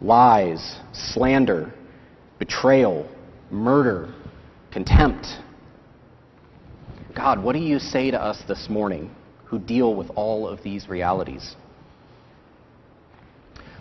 lies, 0.00 0.76
slander, 0.92 1.72
betrayal, 2.38 3.08
murder, 3.50 4.14
contempt. 4.70 5.26
God, 7.14 7.42
what 7.42 7.54
do 7.54 7.58
you 7.58 7.78
say 7.78 8.10
to 8.10 8.20
us 8.20 8.42
this 8.46 8.68
morning 8.68 9.10
who 9.44 9.58
deal 9.58 9.94
with 9.94 10.10
all 10.10 10.46
of 10.46 10.62
these 10.62 10.88
realities? 10.88 11.56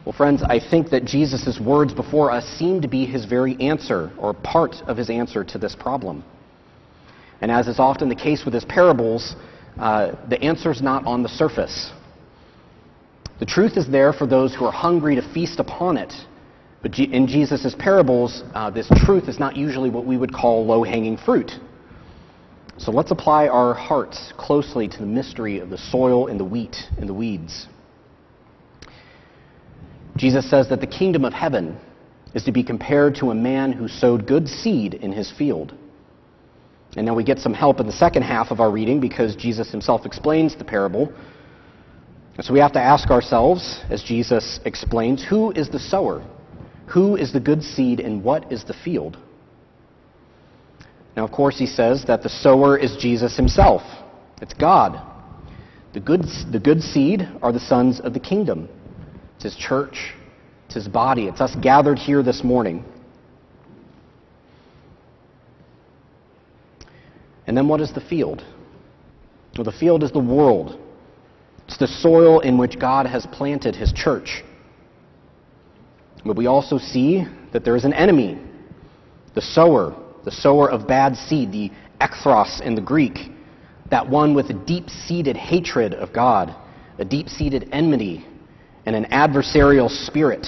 Well, 0.06 0.14
friends, 0.14 0.42
I 0.42 0.60
think 0.60 0.90
that 0.92 1.04
Jesus' 1.04 1.60
words 1.60 1.94
before 1.94 2.32
us 2.32 2.46
seem 2.58 2.82
to 2.82 2.88
be 2.88 3.06
his 3.06 3.26
very 3.26 3.60
answer, 3.60 4.10
or 4.18 4.34
part 4.34 4.78
of 4.88 4.96
his 4.96 5.10
answer 5.10 5.44
to 5.44 5.58
this 5.58 5.76
problem. 5.76 6.24
And 7.42 7.52
as 7.52 7.68
is 7.68 7.78
often 7.78 8.08
the 8.08 8.16
case 8.16 8.46
with 8.46 8.54
his 8.54 8.64
parables, 8.64 9.36
uh, 9.78 10.14
the 10.30 10.42
answer's 10.42 10.82
not 10.82 11.06
on 11.06 11.24
the 11.24 11.30
surface. 11.30 11.92
The 13.40 13.46
truth 13.46 13.78
is 13.78 13.88
there 13.88 14.14
for 14.14 14.26
those 14.26 14.56
who 14.56 14.66
are 14.66 14.72
hungry 14.72 15.16
to 15.16 15.34
feast 15.34 15.60
upon 15.60 15.98
it. 15.98 16.14
But 16.82 16.98
in 16.98 17.28
Jesus' 17.28 17.76
parables, 17.78 18.44
uh, 18.54 18.70
this 18.70 18.88
truth 19.06 19.28
is 19.28 19.40
not 19.40 19.56
usually 19.56 19.90
what 19.90 20.06
we 20.06 20.18
would 20.18 20.34
call 20.34 20.66
low 20.66 20.84
hanging 20.84 21.18
fruit. 21.18 21.52
So 22.78 22.92
let's 22.92 23.12
apply 23.12 23.48
our 23.48 23.74
hearts 23.74 24.34
closely 24.38 24.88
to 24.88 24.98
the 24.98 25.06
mystery 25.06 25.60
of 25.60 25.70
the 25.70 25.78
soil 25.78 26.28
and 26.28 26.40
the 26.40 26.46
wheat 26.46 26.78
and 26.98 27.10
the 27.10 27.14
weeds. 27.14 27.68
Jesus 30.16 30.50
says 30.50 30.70
that 30.70 30.82
the 30.82 30.88
kingdom 30.88 31.26
of 31.26 31.34
heaven 31.34 31.78
is 32.34 32.44
to 32.44 32.52
be 32.52 32.64
compared 32.64 33.16
to 33.16 33.32
a 33.32 33.36
man 33.36 33.72
who 33.72 33.88
sowed 33.88 34.28
good 34.28 34.48
seed 34.48 34.94
in 34.96 35.12
his 35.12 35.32
field. 35.32 35.76
And 36.96 37.06
now 37.06 37.16
we 37.16 37.24
get 37.24 37.40
some 37.40 37.54
help 37.54 37.80
in 37.80 37.86
the 37.86 37.92
second 37.92 38.24
half 38.24 38.52
of 38.52 38.60
our 38.60 38.72
reading 38.72 39.00
because 39.00 39.36
Jesus 39.36 39.72
himself 39.72 40.06
explains 40.06 40.56
the 40.56 40.64
parable. 40.64 41.12
So 42.42 42.54
we 42.54 42.60
have 42.60 42.74
to 42.74 42.80
ask 42.80 43.10
ourselves, 43.10 43.82
as 43.90 44.04
Jesus 44.04 44.60
explains, 44.64 45.26
who 45.28 45.52
is 45.52 45.70
the 45.70 45.80
sower? 45.80 46.24
Who 46.94 47.16
is 47.16 47.34
the 47.34 47.40
good 47.40 47.64
seed 47.64 48.00
and 48.00 48.24
what 48.24 48.52
is 48.52 48.64
the 48.64 48.76
field? 48.76 49.18
Now, 51.16 51.26
of 51.26 51.32
course, 51.32 51.58
he 51.58 51.66
says 51.66 52.06
that 52.06 52.22
the 52.22 52.30
sower 52.30 52.78
is 52.78 52.96
Jesus 52.98 53.36
himself. 53.36 53.82
It's 54.40 54.54
God. 54.54 55.02
The 55.94 56.00
good, 56.00 56.26
the 56.52 56.60
good 56.60 56.84
seed 56.84 57.28
are 57.42 57.52
the 57.52 57.60
sons 57.60 58.00
of 58.00 58.14
the 58.14 58.20
kingdom. 58.20 58.70
It's 59.36 59.46
his 59.46 59.56
church, 59.56 60.14
it's 60.68 60.76
his 60.76 60.88
body. 60.88 61.26
It's 61.26 61.42
us 61.42 61.56
gathered 61.60 61.98
here 61.98 62.22
this 62.22 62.44
morning. 62.44 62.86
And 67.48 67.58
then 67.58 67.68
what 67.68 67.82
is 67.82 67.92
the 67.94 68.02
field? 68.02 68.46
Well, 69.58 69.64
the 69.64 69.72
field 69.72 70.04
is 70.04 70.12
the 70.12 70.20
world. 70.20 70.80
It's 71.68 71.78
the 71.78 71.88
soil 71.88 72.40
in 72.40 72.58
which 72.58 72.80
God 72.80 73.06
has 73.06 73.26
planted 73.26 73.76
his 73.76 73.92
church. 73.92 74.44
But 76.26 76.38
we 76.38 76.48
also 76.48 76.78
see 76.78 77.26
that 77.52 77.66
there 77.66 77.76
is 77.76 77.84
an 77.84 77.94
enemy, 77.94 78.40
the 79.36 79.42
sower, 79.42 79.96
the 80.24 80.32
sower 80.32 80.72
of 80.72 80.88
bad 80.88 81.16
seed, 81.16 81.52
the 81.52 81.72
ekthros 82.00 82.62
in 82.62 82.76
the 82.76 82.82
Greek, 82.82 83.32
that 83.90 84.10
one 84.10 84.34
with 84.34 84.50
a 84.50 84.54
deep 84.54 84.90
seated 84.90 85.36
hatred 85.36 85.94
of 85.94 86.14
God, 86.14 86.56
a 87.00 87.06
deep 87.06 87.28
seated 87.28 87.70
enmity, 87.72 88.26
and 88.86 88.96
an 88.96 89.06
adversarial 89.06 89.90
spirit. 89.90 90.48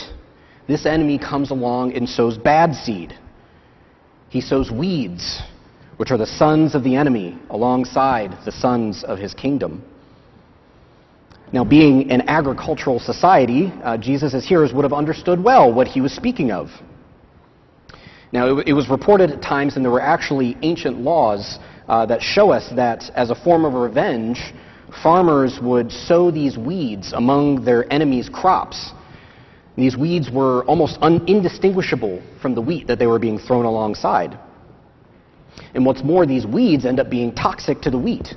This 0.68 0.86
enemy 0.86 1.18
comes 1.18 1.52
along 1.52 1.94
and 1.94 2.08
sows 2.08 2.38
bad 2.38 2.74
seed. 2.74 3.18
He 4.30 4.40
sows 4.40 4.72
weeds, 4.72 5.42
which 5.98 6.12
are 6.12 6.18
the 6.18 6.26
sons 6.26 6.76
of 6.76 6.84
the 6.84 6.96
enemy, 6.96 7.38
alongside 7.50 8.38
the 8.46 8.52
sons 8.52 9.04
of 9.04 9.18
his 9.18 9.34
kingdom. 9.34 9.84
Now, 11.52 11.64
being 11.64 12.12
an 12.12 12.30
agricultural 12.30 13.00
society, 13.00 13.74
uh, 13.84 13.98
Jesus' 13.98 14.48
hearers 14.48 14.72
would 14.72 14.84
have 14.84 14.94
understood 14.94 15.44
well 15.44 15.74
what 15.74 15.88
he 15.88 16.00
was 16.00 16.14
speaking 16.14 16.52
of. 16.52 16.70
Now, 18.32 18.58
it, 18.58 18.68
it, 18.68 18.74
was 18.74 18.88
reported 18.88 19.32
at 19.32 19.42
times, 19.42 19.76
and 19.76 19.84
there 19.84 19.92
were 19.92 20.02
actually 20.02 20.56
ancient 20.62 21.00
laws 21.00 21.58
uh, 21.88 22.06
that 22.06 22.22
show 22.22 22.52
us 22.52 22.70
that 22.76 23.10
as 23.16 23.32
a 23.32 23.36
form 23.36 23.66
of 23.66 23.74
revenge, 23.74 24.54
farmers 25.02 25.60
would 25.60 25.92
sow 25.92 26.30
these 26.30 26.56
weeds 26.56 27.14
among 27.14 27.66
their 27.66 27.92
enemies' 27.92 28.30
crops. 28.32 28.92
These 29.76 29.98
weeds 29.98 30.30
were 30.30 30.64
almost 30.66 31.00
un- 31.02 31.24
indistinguishable 31.26 32.22
from 32.42 32.54
the 32.54 32.62
wheat 32.62 32.86
that 32.86 33.00
they 33.00 33.08
were 33.08 33.18
being 33.18 33.40
thrown 33.40 33.66
alongside. 33.66 34.38
And 35.74 35.84
what's 35.84 36.04
more, 36.04 36.28
these 36.28 36.46
weeds 36.46 36.86
end 36.86 37.00
up 37.00 37.10
being 37.10 37.34
toxic 37.34 37.82
to 37.82 37.90
the 37.90 37.98
wheat. 37.98 38.36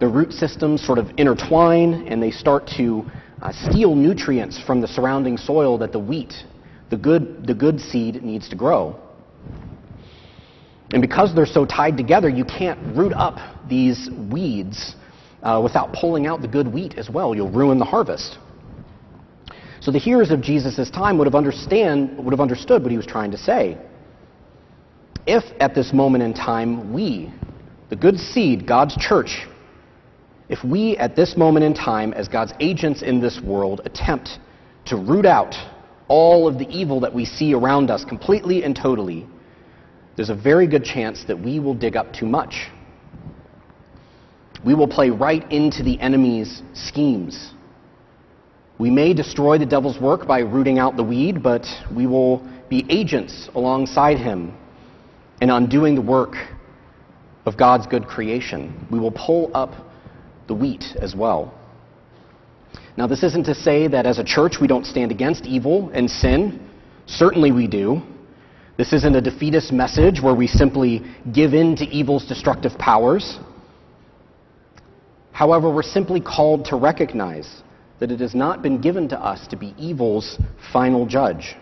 The 0.00 0.08
root 0.08 0.32
systems 0.32 0.84
sort 0.84 0.98
of 0.98 1.10
intertwine 1.16 2.06
and 2.06 2.22
they 2.22 2.30
start 2.30 2.66
to 2.76 3.04
uh, 3.42 3.52
steal 3.52 3.94
nutrients 3.94 4.60
from 4.60 4.80
the 4.80 4.88
surrounding 4.88 5.36
soil 5.36 5.78
that 5.78 5.92
the 5.92 5.98
wheat, 5.98 6.34
the 6.90 6.96
good, 6.96 7.46
the 7.46 7.54
good 7.54 7.80
seed, 7.80 8.22
needs 8.22 8.48
to 8.48 8.56
grow. 8.56 8.98
And 10.92 11.02
because 11.02 11.34
they're 11.34 11.46
so 11.46 11.66
tied 11.66 11.96
together, 11.96 12.28
you 12.28 12.44
can't 12.44 12.78
root 12.96 13.12
up 13.12 13.38
these 13.68 14.08
weeds 14.30 14.94
uh, 15.42 15.60
without 15.62 15.92
pulling 15.92 16.26
out 16.26 16.42
the 16.42 16.48
good 16.48 16.72
wheat 16.72 16.94
as 16.96 17.10
well. 17.10 17.34
You'll 17.34 17.50
ruin 17.50 17.78
the 17.78 17.84
harvest. 17.84 18.38
So 19.80 19.90
the 19.90 19.98
hearers 19.98 20.30
of 20.30 20.40
Jesus' 20.40 20.90
time 20.90 21.18
would 21.18 21.26
have, 21.26 21.34
understand, 21.34 22.18
would 22.24 22.32
have 22.32 22.40
understood 22.40 22.82
what 22.82 22.90
he 22.90 22.96
was 22.96 23.06
trying 23.06 23.30
to 23.30 23.38
say. 23.38 23.78
If 25.26 25.44
at 25.60 25.74
this 25.74 25.92
moment 25.92 26.24
in 26.24 26.34
time 26.34 26.92
we, 26.92 27.32
the 27.90 27.96
good 27.96 28.18
seed, 28.18 28.66
God's 28.66 28.96
church, 28.96 29.46
if 30.48 30.64
we 30.64 30.96
at 30.96 31.14
this 31.14 31.36
moment 31.36 31.64
in 31.64 31.74
time, 31.74 32.12
as 32.14 32.28
God's 32.28 32.52
agents 32.60 33.02
in 33.02 33.20
this 33.20 33.40
world, 33.40 33.82
attempt 33.84 34.38
to 34.86 34.96
root 34.96 35.26
out 35.26 35.54
all 36.08 36.48
of 36.48 36.58
the 36.58 36.68
evil 36.68 37.00
that 37.00 37.14
we 37.14 37.24
see 37.24 37.52
around 37.54 37.90
us 37.90 38.04
completely 38.04 38.64
and 38.64 38.74
totally, 38.74 39.26
there's 40.16 40.30
a 40.30 40.34
very 40.34 40.66
good 40.66 40.84
chance 40.84 41.24
that 41.24 41.38
we 41.38 41.60
will 41.60 41.74
dig 41.74 41.96
up 41.96 42.12
too 42.12 42.26
much. 42.26 42.68
We 44.64 44.74
will 44.74 44.88
play 44.88 45.10
right 45.10 45.50
into 45.52 45.82
the 45.82 46.00
enemy's 46.00 46.62
schemes. 46.72 47.52
We 48.78 48.90
may 48.90 49.12
destroy 49.12 49.58
the 49.58 49.66
devil's 49.66 50.00
work 50.00 50.26
by 50.26 50.40
rooting 50.40 50.78
out 50.78 50.96
the 50.96 51.04
weed, 51.04 51.42
but 51.42 51.66
we 51.94 52.06
will 52.06 52.46
be 52.68 52.84
agents 52.88 53.48
alongside 53.54 54.18
him 54.18 54.56
in 55.40 55.50
undoing 55.50 55.94
the 55.94 56.00
work 56.00 56.34
of 57.46 57.56
God's 57.56 57.86
good 57.86 58.06
creation. 58.06 58.86
We 58.90 58.98
will 58.98 59.12
pull 59.12 59.50
up 59.54 59.72
the 60.48 60.54
wheat 60.54 60.84
as 61.00 61.14
well. 61.14 61.54
Now, 62.96 63.06
this 63.06 63.22
isn't 63.22 63.44
to 63.44 63.54
say 63.54 63.86
that 63.86 64.06
as 64.06 64.18
a 64.18 64.24
church 64.24 64.56
we 64.60 64.66
don't 64.66 64.84
stand 64.84 65.12
against 65.12 65.46
evil 65.46 65.90
and 65.94 66.10
sin. 66.10 66.68
Certainly 67.06 67.52
we 67.52 67.68
do. 67.68 68.02
This 68.76 68.92
isn't 68.92 69.14
a 69.14 69.20
defeatist 69.20 69.72
message 69.72 70.20
where 70.20 70.34
we 70.34 70.46
simply 70.46 71.02
give 71.32 71.54
in 71.54 71.76
to 71.76 71.84
evil's 71.84 72.26
destructive 72.26 72.72
powers. 72.78 73.38
However, 75.32 75.72
we're 75.72 75.82
simply 75.82 76.20
called 76.20 76.64
to 76.66 76.76
recognize 76.76 77.62
that 78.00 78.10
it 78.10 78.20
has 78.20 78.34
not 78.34 78.62
been 78.62 78.80
given 78.80 79.08
to 79.08 79.20
us 79.20 79.46
to 79.48 79.56
be 79.56 79.74
evil's 79.78 80.38
final 80.72 81.06
judge. 81.06 81.56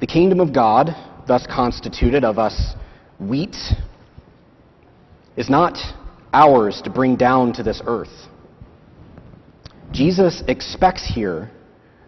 The 0.00 0.06
kingdom 0.06 0.40
of 0.40 0.52
God, 0.52 0.96
thus 1.28 1.46
constituted 1.46 2.24
of 2.24 2.38
us 2.38 2.74
wheat, 3.20 3.56
is 5.36 5.48
not 5.48 5.78
ours 6.32 6.80
to 6.82 6.90
bring 6.90 7.16
down 7.16 7.52
to 7.54 7.62
this 7.62 7.82
earth. 7.86 8.28
Jesus 9.92 10.42
expects 10.48 11.06
here 11.06 11.50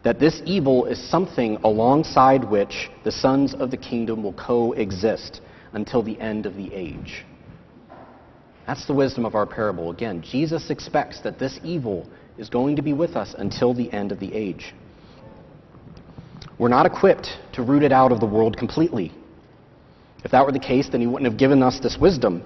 that 0.02 0.18
this 0.18 0.42
evil 0.44 0.86
is 0.86 1.10
something 1.10 1.56
alongside 1.64 2.44
which 2.44 2.90
the 3.04 3.12
sons 3.12 3.54
of 3.54 3.70
the 3.70 3.76
kingdom 3.76 4.22
will 4.22 4.32
coexist 4.34 5.40
until 5.72 6.02
the 6.02 6.18
end 6.20 6.46
of 6.46 6.54
the 6.56 6.72
age. 6.72 7.24
That's 8.66 8.86
the 8.86 8.94
wisdom 8.94 9.26
of 9.26 9.34
our 9.34 9.46
parable. 9.46 9.90
Again, 9.90 10.22
Jesus 10.22 10.70
expects 10.70 11.20
that 11.20 11.38
this 11.38 11.58
evil 11.62 12.08
is 12.38 12.48
going 12.48 12.76
to 12.76 12.82
be 12.82 12.92
with 12.92 13.16
us 13.16 13.34
until 13.36 13.74
the 13.74 13.92
end 13.92 14.12
of 14.12 14.20
the 14.20 14.32
age. 14.32 14.74
We're 16.58 16.68
not 16.68 16.86
equipped 16.86 17.28
to 17.54 17.62
root 17.62 17.82
it 17.82 17.92
out 17.92 18.12
of 18.12 18.20
the 18.20 18.26
world 18.26 18.56
completely. 18.56 19.12
If 20.24 20.30
that 20.30 20.46
were 20.46 20.52
the 20.52 20.58
case, 20.58 20.88
then 20.90 21.00
he 21.00 21.06
wouldn't 21.06 21.30
have 21.30 21.38
given 21.38 21.62
us 21.62 21.80
this 21.80 21.98
wisdom. 21.98 22.42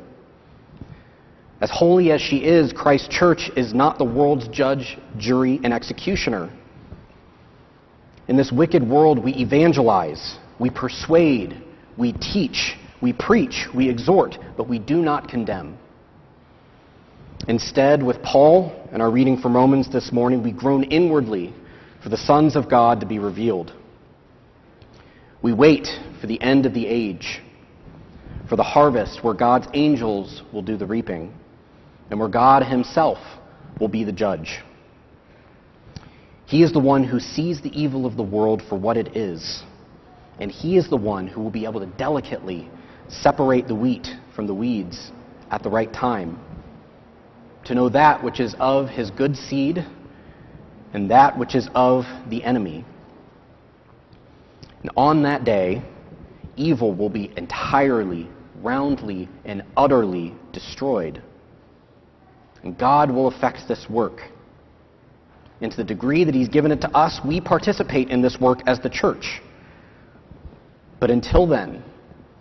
As 1.61 1.71
holy 1.73 2.13
as 2.13 2.21
she 2.21 2.37
is, 2.37 2.73
Christ's 2.73 3.09
church 3.09 3.51
is 3.57 3.75
not 3.75 3.99
the 3.99 4.05
world's 4.05 4.47
judge, 4.49 4.97
jury, 5.17 5.61
and 5.65 5.73
executioner. 5.73 6.51
In 8.29 8.37
this 8.37 8.53
wicked 8.53 8.89
world, 8.89 9.19
we 9.19 9.33
evangelize, 9.35 10.39
we 10.61 10.71
persuade, 10.71 11.61
we 11.97 12.13
teach, 12.13 12.77
we 13.03 13.13
preach, 13.13 13.67
we 13.75 13.89
exhort, 13.89 14.39
but 14.57 14.69
we 14.69 14.79
do 14.79 14.99
not 14.99 15.29
condemn. 15.29 15.79
Instead, 17.49 18.03
with 18.03 18.23
Paul 18.23 18.89
and 18.93 19.03
our 19.03 19.11
reading 19.11 19.39
from 19.39 19.57
Romans 19.57 19.91
this 19.91 20.13
morning, 20.13 20.43
we 20.43 20.53
groan 20.53 20.85
inwardly 20.85 21.55
for 22.03 22.09
the 22.09 22.17
sons 22.17 22.55
of 22.55 22.69
God 22.69 23.01
to 23.01 23.07
be 23.07 23.19
revealed. 23.19 23.73
We 25.43 25.53
wait 25.53 25.89
for 26.21 26.27
the 26.27 26.41
end 26.41 26.67
of 26.67 26.75
the 26.75 26.87
age, 26.87 27.41
for 28.49 28.57
the 28.57 28.63
harvest 28.63 29.25
where 29.25 29.35
God's 29.35 29.67
angels 29.73 30.43
will 30.53 30.63
do 30.63 30.77
the 30.77 30.87
reaping, 30.87 31.33
and 32.11 32.19
where 32.19 32.29
God 32.29 32.65
Himself 32.65 33.19
will 33.81 33.89
be 33.89 34.05
the 34.05 34.13
judge. 34.13 34.61
He 36.47 36.63
is 36.63 36.73
the 36.73 36.81
one 36.81 37.05
who 37.05 37.21
sees 37.21 37.61
the 37.61 37.79
evil 37.79 38.07
of 38.07 38.17
the 38.17 38.23
world 38.23 38.63
for 38.69 38.77
what 38.77 38.97
it 38.97 39.17
is. 39.17 39.63
And 40.41 40.51
He 40.51 40.77
is 40.77 40.89
the 40.89 40.97
one 40.97 41.27
who 41.27 41.43
will 41.43 41.51
be 41.51 41.65
able 41.65 41.81
to 41.81 41.87
delicately 41.87 42.71
separate 43.09 43.69
the 43.69 43.75
wheat 43.75 44.09
from 44.35 44.47
the 44.47 44.55
weeds 44.55 45.13
at 45.51 45.63
the 45.63 45.71
right 45.71 45.93
time. 45.93 46.39
To 47.67 47.75
know 47.75 47.89
that 47.91 48.25
which 48.25 48.41
is 48.41 48.55
of 48.59 48.89
His 48.89 49.11
good 49.11 49.37
seed 49.37 49.85
and 50.95 51.11
that 51.11 51.39
which 51.39 51.55
is 51.55 51.69
of 51.75 52.05
the 52.31 52.43
enemy. 52.43 52.85
And 54.81 54.91
on 54.97 55.23
that 55.25 55.45
day, 55.45 55.83
evil 56.57 56.95
will 56.95 57.11
be 57.11 57.31
entirely, 57.37 58.29
roundly, 58.63 59.29
and 59.45 59.63
utterly 59.77 60.35
destroyed. 60.53 61.23
And 62.63 62.77
God 62.77 63.11
will 63.11 63.29
effect 63.29 63.69
this 63.69 63.87
work 63.89 64.21
And 65.61 65.71
to 65.71 65.77
the 65.77 65.85
degree 65.85 66.25
that 66.25 66.35
He's 66.35 66.49
given 66.49 66.71
it 66.71 66.81
to 66.83 66.91
us, 66.97 67.21
we 67.25 67.41
participate 67.41 68.11
in 68.11 68.23
this 68.23 68.39
work 68.41 68.61
as 68.67 68.81
the 68.81 68.91
church. 68.91 69.41
But 71.01 71.11
until 71.11 71.47
then, 71.47 71.83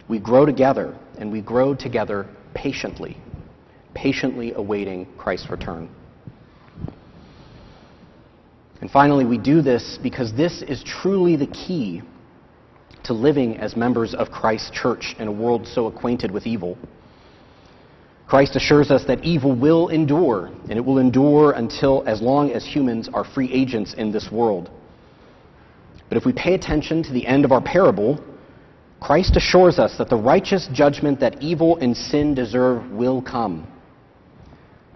we 0.07 0.19
grow 0.19 0.45
together, 0.45 0.95
and 1.17 1.31
we 1.31 1.41
grow 1.41 1.73
together 1.73 2.27
patiently, 2.53 3.17
patiently 3.93 4.53
awaiting 4.53 5.07
Christ's 5.17 5.49
return. 5.49 5.89
And 8.81 8.91
finally, 8.91 9.25
we 9.25 9.39
do 9.39 9.61
this 9.61 9.97
because 10.01 10.31
this 10.33 10.61
is 10.61 10.83
truly 10.83 11.35
the 11.35 11.47
key 11.47 12.03
to 13.05 13.13
living 13.13 13.57
as 13.57 13.75
members 13.75 14.13
of 14.13 14.29
Christ's 14.29 14.69
church 14.69 15.15
in 15.17 15.27
a 15.27 15.31
world 15.31 15.67
so 15.67 15.87
acquainted 15.87 16.29
with 16.29 16.45
evil. 16.45 16.77
Christ 18.27 18.57
assures 18.57 18.91
us 18.91 19.05
that 19.05 19.23
evil 19.23 19.55
will 19.55 19.87
endure, 19.87 20.47
and 20.69 20.73
it 20.73 20.83
will 20.83 20.99
endure 20.99 21.51
until 21.51 22.03
as 22.05 22.21
long 22.21 22.51
as 22.51 22.65
humans 22.65 23.09
are 23.13 23.23
free 23.23 23.49
agents 23.53 23.93
in 23.93 24.11
this 24.11 24.29
world. 24.29 24.69
But 26.09 26.17
if 26.17 26.25
we 26.25 26.33
pay 26.33 26.53
attention 26.53 27.03
to 27.03 27.13
the 27.13 27.25
end 27.25 27.45
of 27.45 27.53
our 27.53 27.61
parable, 27.61 28.21
Christ 28.99 29.37
assures 29.37 29.79
us 29.79 29.97
that 29.97 30.09
the 30.09 30.17
righteous 30.17 30.67
judgment 30.73 31.21
that 31.21 31.41
evil 31.41 31.77
and 31.77 31.95
sin 31.95 32.33
deserve 32.33 32.91
will 32.91 33.21
come. 33.21 33.65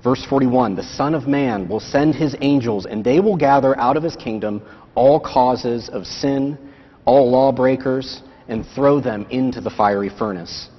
Verse 0.04 0.26
41 0.26 0.76
The 0.76 0.84
Son 0.84 1.14
of 1.14 1.26
Man 1.26 1.70
will 1.70 1.80
send 1.80 2.16
his 2.16 2.36
angels, 2.42 2.86
and 2.86 3.02
they 3.02 3.22
will 3.22 3.38
gather 3.38 3.80
out 3.80 3.96
of 3.96 4.04
his 4.04 4.18
kingdom 4.18 4.62
all 4.94 5.22
causes 5.22 5.88
of 5.88 6.06
sin, 6.06 6.58
all 7.06 7.32
lawbreakers, 7.32 8.24
and 8.50 8.66
throw 8.76 9.00
them 9.00 9.26
into 9.30 9.62
the 9.62 9.70
fiery 9.70 10.10
furnace. 10.10 10.71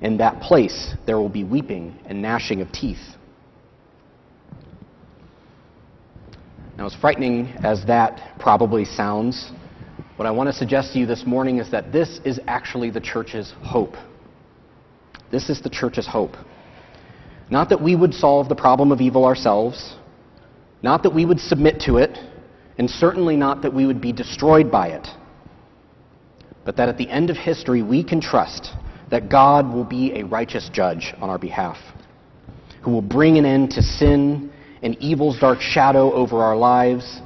In 0.00 0.18
that 0.18 0.40
place 0.40 0.94
there 1.06 1.18
will 1.18 1.28
be 1.28 1.44
weeping 1.44 1.98
and 2.06 2.20
gnashing 2.20 2.60
of 2.60 2.70
teeth. 2.72 3.16
Now, 6.76 6.84
as 6.84 6.94
frightening 6.94 7.48
as 7.64 7.86
that 7.86 8.38
probably 8.38 8.84
sounds, 8.84 9.50
what 10.16 10.26
I 10.26 10.30
want 10.30 10.48
to 10.48 10.52
suggest 10.52 10.92
to 10.92 10.98
you 10.98 11.06
this 11.06 11.24
morning 11.24 11.58
is 11.58 11.70
that 11.70 11.90
this 11.90 12.20
is 12.24 12.38
actually 12.46 12.90
the 12.90 13.00
church's 13.00 13.54
hope. 13.62 13.94
This 15.30 15.48
is 15.48 15.62
the 15.62 15.70
church's 15.70 16.06
hope. 16.06 16.36
Not 17.48 17.70
that 17.70 17.82
we 17.82 17.96
would 17.96 18.12
solve 18.12 18.50
the 18.50 18.54
problem 18.54 18.92
of 18.92 19.00
evil 19.00 19.24
ourselves, 19.24 19.96
not 20.82 21.02
that 21.04 21.14
we 21.14 21.24
would 21.24 21.40
submit 21.40 21.80
to 21.86 21.96
it, 21.96 22.18
and 22.76 22.90
certainly 22.90 23.36
not 23.36 23.62
that 23.62 23.72
we 23.72 23.86
would 23.86 24.00
be 24.00 24.12
destroyed 24.12 24.70
by 24.70 24.88
it, 24.88 25.06
but 26.66 26.76
that 26.76 26.90
at 26.90 26.98
the 26.98 27.08
end 27.08 27.30
of 27.30 27.36
history 27.36 27.82
we 27.82 28.04
can 28.04 28.20
trust 28.20 28.72
that 29.10 29.28
God 29.28 29.72
will 29.72 29.84
be 29.84 30.18
a 30.18 30.24
righteous 30.24 30.68
judge 30.72 31.14
on 31.20 31.30
our 31.30 31.38
behalf, 31.38 31.78
who 32.82 32.90
will 32.90 33.02
bring 33.02 33.38
an 33.38 33.44
end 33.44 33.70
to 33.72 33.82
sin 33.82 34.52
and 34.82 34.96
evil's 34.96 35.38
dark 35.38 35.60
shadow 35.60 36.12
over 36.12 36.42
our 36.42 36.56
lives 36.56 37.20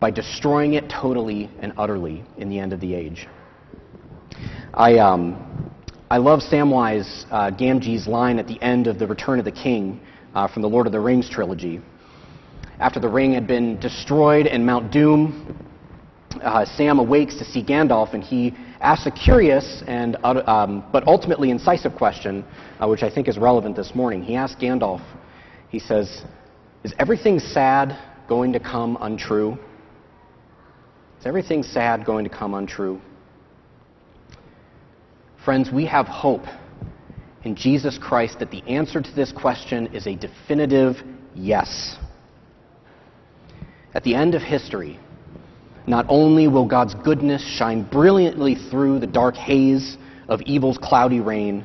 by 0.00 0.10
destroying 0.10 0.74
it 0.74 0.88
totally 0.90 1.50
and 1.60 1.72
utterly 1.76 2.24
in 2.38 2.48
the 2.48 2.58
end 2.58 2.72
of 2.72 2.80
the 2.80 2.94
age. 2.94 3.26
I, 4.74 4.98
um, 4.98 5.72
I 6.10 6.18
love 6.18 6.40
Samwise 6.40 7.24
uh, 7.30 7.50
Gamgee's 7.50 8.06
line 8.06 8.38
at 8.38 8.46
the 8.46 8.60
end 8.62 8.86
of 8.86 8.98
The 8.98 9.06
Return 9.06 9.38
of 9.38 9.44
the 9.44 9.52
King 9.52 10.00
uh, 10.34 10.48
from 10.48 10.62
the 10.62 10.68
Lord 10.68 10.86
of 10.86 10.92
the 10.92 11.00
Rings 11.00 11.30
trilogy. 11.30 11.80
After 12.78 13.00
the 13.00 13.08
ring 13.08 13.32
had 13.32 13.46
been 13.46 13.80
destroyed 13.80 14.46
in 14.46 14.66
Mount 14.66 14.92
Doom, 14.92 15.66
uh, 16.42 16.66
Sam 16.66 16.98
awakes 16.98 17.36
to 17.36 17.44
see 17.44 17.64
Gandalf, 17.64 18.12
and 18.12 18.22
he 18.22 18.54
asks 18.86 19.04
a 19.04 19.10
curious 19.10 19.82
and 19.88 20.16
um, 20.22 20.84
but 20.92 21.04
ultimately 21.08 21.50
incisive 21.50 21.96
question, 21.96 22.44
uh, 22.78 22.86
which 22.86 23.02
I 23.02 23.10
think 23.10 23.26
is 23.26 23.36
relevant 23.36 23.74
this 23.74 23.96
morning. 23.96 24.22
He 24.22 24.36
asks 24.36 24.60
Gandalf, 24.62 25.02
he 25.68 25.80
says, 25.80 26.22
"Is 26.84 26.94
everything 27.00 27.40
sad 27.40 27.98
going 28.28 28.52
to 28.52 28.60
come 28.60 28.96
untrue? 29.00 29.58
Is 31.18 31.26
everything 31.26 31.64
sad 31.64 32.04
going 32.04 32.24
to 32.24 32.30
come 32.30 32.54
untrue?" 32.54 33.00
Friends, 35.44 35.72
we 35.72 35.84
have 35.86 36.06
hope 36.06 36.44
in 37.42 37.56
Jesus 37.56 37.98
Christ 37.98 38.38
that 38.38 38.52
the 38.52 38.62
answer 38.68 39.00
to 39.00 39.12
this 39.16 39.32
question 39.32 39.88
is 39.88 40.06
a 40.06 40.14
definitive 40.14 40.96
yes. 41.34 41.96
At 43.94 44.04
the 44.04 44.14
end 44.14 44.36
of 44.36 44.42
history, 44.42 45.00
not 45.86 46.06
only 46.08 46.48
will 46.48 46.66
God's 46.66 46.94
goodness 46.94 47.42
shine 47.42 47.82
brilliantly 47.82 48.54
through 48.54 48.98
the 48.98 49.06
dark 49.06 49.36
haze 49.36 49.96
of 50.28 50.40
evil's 50.42 50.78
cloudy 50.78 51.20
reign, 51.20 51.64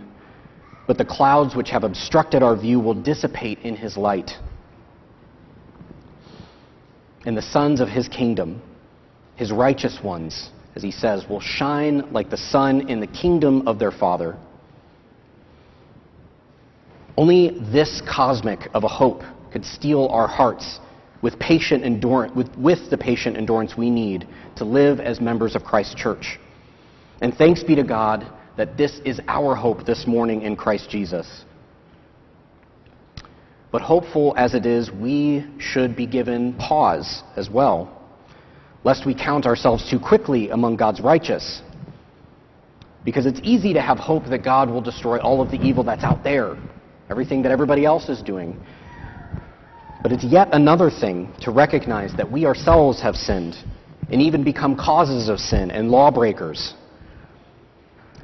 but 0.88 0.98
the 0.98 1.06
clouds 1.06 1.56
which 1.56 1.70
have 1.70 1.84
obstructed 1.84 2.44
our 2.44 2.56
view 2.56 2.80
will 2.80 2.94
dissipate 2.94 3.60
in 3.60 3.76
his 3.76 3.98
light. 3.98 4.32
And 7.26 7.36
the 7.36 7.42
sons 7.42 7.80
of 7.80 7.88
his 7.88 8.08
kingdom, 8.08 8.62
his 9.36 9.52
righteous 9.52 10.00
ones, 10.04 10.50
as 10.76 10.84
he 10.84 10.92
says, 10.92 11.28
will 11.28 11.40
shine 11.40 12.12
like 12.12 12.30
the 12.30 12.38
sun 12.38 12.90
in 12.90 13.00
the 13.00 13.08
kingdom 13.08 13.68
of 13.68 13.80
their 13.80 13.92
Father. 13.92 14.38
Only 17.18 17.60
this 17.72 18.02
cosmic 18.08 18.70
of 18.74 18.84
a 18.84 18.88
hope 18.88 19.22
could 19.52 19.66
steel 19.66 20.08
our 20.08 20.28
hearts 20.28 20.80
with, 21.22 21.38
patient 21.40 21.84
endurance, 21.84 22.36
with, 22.36 22.56
with 22.58 22.90
the 22.90 22.98
patient 22.98 23.38
endurance 23.38 23.78
we 23.78 23.90
need 23.90 24.28
to 24.58 24.66
live 24.66 25.00
as 25.00 25.22
members 25.22 25.56
of 25.56 25.64
Christ's 25.64 25.96
church. 25.96 26.40
And 27.22 27.34
thanks 27.34 27.64
be 27.64 27.76
to 27.76 27.84
God 27.84 28.26
that 28.58 28.78
this 28.78 29.00
is 29.06 29.20
our 29.28 29.56
hope 29.56 29.86
this 29.86 30.08
morning 30.08 30.42
in 30.42 30.56
Christ 30.56 30.90
Jesus. 30.90 31.46
But 33.72 33.82
hopeful 33.82 34.34
as 34.38 34.54
it 34.54 34.66
is, 34.66 34.92
we 34.92 35.46
should 35.60 35.96
be 35.96 36.06
given 36.06 36.54
pause 36.54 37.24
as 37.38 37.50
well 37.50 38.02
lest 38.84 39.06
we 39.06 39.14
count 39.14 39.46
ourselves 39.46 39.90
too 39.90 40.00
quickly 40.00 40.50
among 40.50 40.76
God's 40.76 41.02
righteous. 41.02 41.62
Because 43.04 43.26
it's 43.26 43.40
easy 43.44 43.74
to 43.74 43.82
have 43.82 43.98
hope 43.98 44.26
that 44.26 44.44
God 44.44 44.70
will 44.70 44.82
destroy 44.82 45.20
all 45.20 45.42
of 45.42 45.52
the 45.52 45.60
evil 45.62 45.84
that's 45.84 46.04
out 46.04 46.24
there, 46.24 46.58
everything 47.10 47.42
that 47.44 47.52
everybody 47.52 47.86
else 47.86 48.10
is 48.10 48.22
doing. 48.22 48.60
But 50.04 50.12
it's 50.12 50.24
yet 50.24 50.50
another 50.52 50.90
thing 50.90 51.32
to 51.42 51.52
recognize 51.52 52.16
that 52.16 52.32
we 52.32 52.46
ourselves 52.46 53.02
have 53.02 53.16
sinned 53.16 53.56
and 54.10 54.22
even 54.22 54.44
become 54.44 54.76
causes 54.76 55.30
of 55.30 55.40
sin 55.40 55.72
and 55.72 55.90
lawbreakers. 55.90 56.74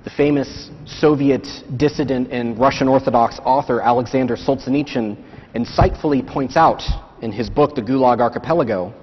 The 0.04 0.10
famous 0.10 0.70
Soviet 0.86 1.48
dissident 1.78 2.32
and 2.32 2.58
Russian 2.60 2.88
Orthodox 2.88 3.40
author 3.44 3.82
Alexander 3.82 4.36
Solzhenitsyn 4.36 5.18
insightfully 5.54 6.26
points 6.26 6.56
out 6.56 6.82
in 7.22 7.32
his 7.32 7.50
book, 7.50 7.76
The 7.76 7.82
Gulag 7.82 8.22
Archipelago, 8.22 8.94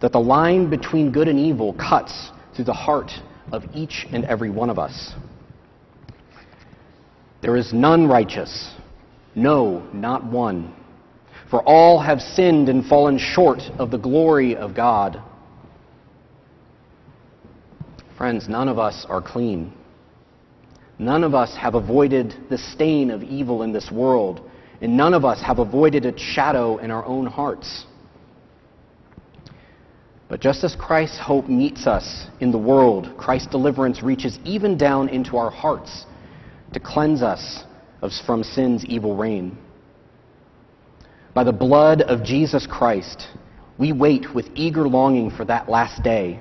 that 0.00 0.12
the 0.12 0.20
line 0.20 0.70
between 0.70 1.12
good 1.12 1.28
and 1.28 1.38
evil 1.38 1.74
cuts 1.74 2.30
through 2.54 2.64
the 2.64 2.72
heart 2.72 3.10
of 3.52 3.64
each 3.74 4.06
and 4.12 4.24
every 4.24 4.50
one 4.50 4.70
of 4.70 4.78
us. 4.78 5.12
There 7.40 7.56
is 7.56 7.72
none 7.72 8.08
righteous, 8.08 8.72
no, 9.34 9.88
not 9.92 10.24
one. 10.24 10.74
For 11.50 11.62
all 11.62 11.98
have 12.00 12.20
sinned 12.20 12.68
and 12.68 12.84
fallen 12.84 13.18
short 13.18 13.62
of 13.78 13.90
the 13.90 13.98
glory 13.98 14.54
of 14.54 14.74
God. 14.74 15.22
Friends, 18.16 18.48
none 18.48 18.68
of 18.68 18.78
us 18.78 19.06
are 19.08 19.22
clean. 19.22 19.72
None 20.98 21.24
of 21.24 21.34
us 21.34 21.54
have 21.56 21.74
avoided 21.74 22.34
the 22.50 22.58
stain 22.58 23.10
of 23.10 23.22
evil 23.22 23.62
in 23.62 23.72
this 23.72 23.90
world, 23.90 24.50
and 24.80 24.96
none 24.96 25.14
of 25.14 25.24
us 25.24 25.40
have 25.40 25.58
avoided 25.58 26.04
its 26.04 26.20
shadow 26.20 26.78
in 26.78 26.90
our 26.90 27.04
own 27.06 27.26
hearts. 27.26 27.86
But 30.28 30.40
just 30.40 30.64
as 30.64 30.76
Christ's 30.76 31.18
hope 31.18 31.48
meets 31.48 31.86
us 31.86 32.26
in 32.40 32.50
the 32.50 32.58
world, 32.58 33.16
Christ's 33.16 33.46
deliverance 33.46 34.02
reaches 34.02 34.38
even 34.44 34.76
down 34.76 35.08
into 35.08 35.38
our 35.38 35.50
hearts 35.50 36.04
to 36.74 36.80
cleanse 36.80 37.22
us 37.22 37.64
from 38.26 38.42
sin's 38.42 38.84
evil 38.84 39.16
reign. 39.16 39.56
By 41.38 41.44
the 41.44 41.52
blood 41.52 42.02
of 42.02 42.24
Jesus 42.24 42.66
Christ, 42.66 43.28
we 43.78 43.92
wait 43.92 44.34
with 44.34 44.48
eager 44.56 44.88
longing 44.88 45.30
for 45.30 45.44
that 45.44 45.68
last 45.68 46.02
day, 46.02 46.40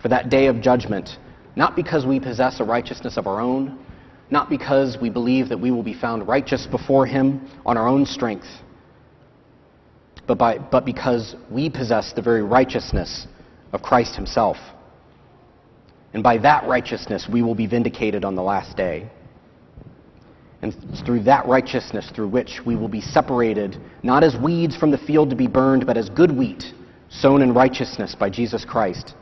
for 0.00 0.06
that 0.10 0.30
day 0.30 0.46
of 0.46 0.60
judgment, 0.60 1.18
not 1.56 1.74
because 1.74 2.06
we 2.06 2.20
possess 2.20 2.60
a 2.60 2.64
righteousness 2.64 3.16
of 3.16 3.26
our 3.26 3.40
own, 3.40 3.84
not 4.30 4.48
because 4.48 4.96
we 5.02 5.10
believe 5.10 5.48
that 5.48 5.58
we 5.58 5.72
will 5.72 5.82
be 5.82 5.92
found 5.92 6.28
righteous 6.28 6.68
before 6.68 7.04
Him 7.04 7.50
on 7.66 7.76
our 7.76 7.88
own 7.88 8.06
strength 8.06 8.46
but, 10.28 10.38
by, 10.38 10.56
but 10.56 10.84
because 10.84 11.34
we 11.50 11.68
possess 11.68 12.12
the 12.12 12.22
very 12.22 12.44
righteousness 12.44 13.26
of 13.72 13.82
Christ 13.82 14.14
Himself. 14.14 14.56
And 16.14 16.22
by 16.22 16.38
that 16.38 16.68
righteousness, 16.68 17.26
we 17.28 17.42
will 17.42 17.56
be 17.56 17.66
vindicated 17.66 18.24
on 18.24 18.36
the 18.36 18.42
last 18.42 18.76
day. 18.76 19.10
And 20.62 20.74
it's 20.90 21.02
through 21.02 21.24
that 21.24 21.46
righteousness, 21.46 22.10
through 22.14 22.28
which 22.28 22.60
we 22.64 22.76
will 22.76 22.88
be 22.88 23.00
separated, 23.00 23.76
not 24.04 24.22
as 24.22 24.36
weeds 24.36 24.76
from 24.76 24.92
the 24.92 24.98
field 24.98 25.30
to 25.30 25.36
be 25.36 25.48
burned, 25.48 25.86
but 25.86 25.96
as 25.96 26.08
good 26.08 26.30
wheat, 26.30 26.64
sown 27.08 27.42
in 27.42 27.52
righteousness 27.52 28.14
by 28.14 28.30
Jesus 28.30 28.64
Christ, 28.64 29.14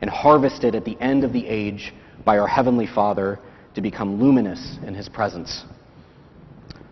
and 0.00 0.10
harvested 0.10 0.74
at 0.74 0.86
the 0.86 0.98
end 1.00 1.22
of 1.22 1.34
the 1.34 1.46
age 1.46 1.92
by 2.24 2.38
our 2.38 2.48
Heavenly 2.48 2.86
Father 2.86 3.38
to 3.74 3.82
become 3.82 4.18
luminous 4.20 4.78
in 4.86 4.94
His 4.94 5.08
presence. 5.08 5.64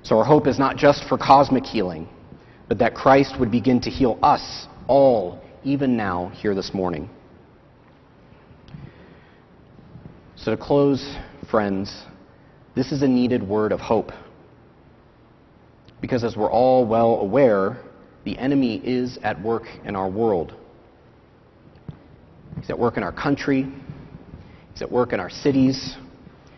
So 0.02 0.18
our 0.18 0.24
hope 0.24 0.46
is 0.46 0.58
not 0.58 0.76
just 0.76 1.08
for 1.08 1.16
cosmic 1.16 1.64
healing, 1.64 2.06
but 2.68 2.78
that 2.78 2.94
Christ 2.94 3.40
would 3.40 3.50
begin 3.50 3.80
to 3.80 3.90
heal 3.90 4.18
us 4.22 4.66
all, 4.86 5.42
even 5.64 5.96
now, 5.96 6.28
here 6.28 6.54
this 6.54 6.74
morning. 6.74 7.08
So, 10.36 10.50
to 10.50 10.56
close, 10.58 11.16
friends, 11.50 12.04
this 12.74 12.92
is 12.92 13.02
a 13.02 13.08
needed 13.08 13.42
word 13.42 13.72
of 13.72 13.80
hope. 13.80 14.10
Because, 16.00 16.24
as 16.24 16.37
we're 16.37 16.50
all 16.50 16.87
well 16.87 17.16
aware, 17.20 17.78
the 18.24 18.38
enemy 18.38 18.76
is 18.84 19.18
at 19.22 19.40
work 19.40 19.64
in 19.84 19.94
our 19.96 20.08
world. 20.08 20.54
He's 22.60 22.70
at 22.70 22.78
work 22.78 22.96
in 22.96 23.02
our 23.02 23.12
country, 23.12 23.66
he's 24.72 24.82
at 24.82 24.90
work 24.90 25.12
in 25.12 25.20
our 25.20 25.30
cities, 25.30 25.96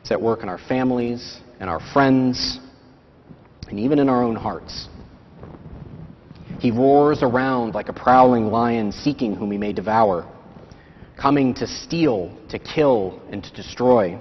he's 0.02 0.12
at 0.12 0.20
work 0.20 0.42
in 0.42 0.48
our 0.48 0.58
families 0.68 1.40
and 1.58 1.68
our 1.68 1.80
friends, 1.92 2.60
and 3.68 3.80
even 3.80 3.98
in 3.98 4.08
our 4.08 4.22
own 4.22 4.36
hearts. 4.36 4.88
He 6.60 6.70
roars 6.70 7.22
around 7.22 7.74
like 7.74 7.88
a 7.88 7.92
prowling 7.92 8.46
lion 8.46 8.92
seeking 8.92 9.34
whom 9.34 9.50
he 9.50 9.58
may 9.58 9.72
devour, 9.72 10.30
coming 11.20 11.54
to 11.54 11.66
steal, 11.66 12.36
to 12.48 12.58
kill, 12.58 13.20
and 13.30 13.42
to 13.42 13.52
destroy. 13.52 14.18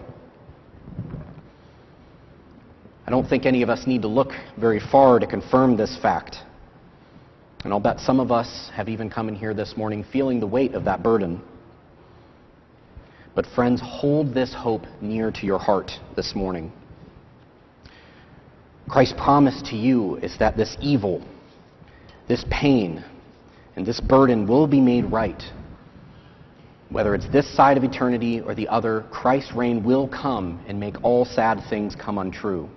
I 3.08 3.12
don't 3.12 3.28
think 3.28 3.46
any 3.46 3.62
of 3.62 3.70
us 3.70 3.86
need 3.86 4.02
to 4.02 4.08
look 4.08 4.32
very 4.60 4.80
far 4.80 5.20
to 5.20 5.28
confirm 5.28 5.78
this 5.78 5.96
fact. 6.02 6.38
And 7.64 7.72
I'll 7.72 7.80
bet 7.80 8.00
some 8.00 8.20
of 8.20 8.32
us 8.32 8.70
have 8.74 8.90
even 8.90 9.10
come 9.10 9.28
in 9.28 9.36
here 9.36 9.54
this 9.54 9.78
morning 9.78 10.04
feeling 10.12 10.40
the 10.40 10.48
weight 10.48 10.74
of 10.74 10.86
that 10.86 11.04
burden. 11.04 11.42
But, 13.36 13.46
friends, 13.48 13.82
hold 13.84 14.34
this 14.34 14.54
hope 14.54 14.84
near 15.02 15.30
to 15.32 15.46
your 15.46 15.60
heart 15.60 15.92
this 16.16 16.34
morning. 16.36 16.72
Christ's 18.88 19.16
promise 19.18 19.62
to 19.70 19.76
you 19.76 20.16
is 20.18 20.38
that 20.40 20.58
this 20.58 20.78
evil, 20.80 21.24
this 22.28 22.46
pain, 22.50 23.04
and 23.76 23.86
this 23.86 24.00
burden 24.00 24.48
will 24.48 24.68
be 24.68 24.80
made 24.80 25.06
right. 25.12 25.42
Whether 26.90 27.14
it's 27.14 27.28
this 27.30 27.52
side 27.56 27.78
of 27.78 27.84
eternity 27.84 28.42
or 28.42 28.56
the 28.56 28.68
other, 28.68 29.06
Christ's 29.12 29.54
reign 29.54 29.84
will 29.84 30.08
come 30.08 30.64
and 30.68 30.80
make 30.80 31.04
all 31.04 31.26
sad 31.26 31.62
things 31.70 31.96
come 31.96 32.20
untrue. 32.20 32.70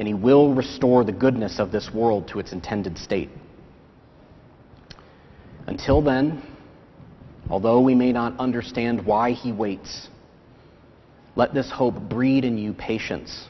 And 0.00 0.08
he 0.08 0.14
will 0.14 0.54
restore 0.54 1.04
the 1.04 1.12
goodness 1.12 1.58
of 1.58 1.72
this 1.72 1.90
world 1.92 2.26
to 2.28 2.38
its 2.38 2.52
intended 2.52 2.96
state. 2.96 3.28
Until 5.66 6.00
then, 6.00 6.42
although 7.50 7.82
we 7.82 7.94
may 7.94 8.10
not 8.10 8.34
understand 8.40 9.04
why 9.04 9.32
he 9.32 9.52
waits, 9.52 10.08
let 11.36 11.52
this 11.52 11.70
hope 11.70 12.00
breed 12.00 12.46
in 12.46 12.56
you 12.56 12.72
patience. 12.72 13.46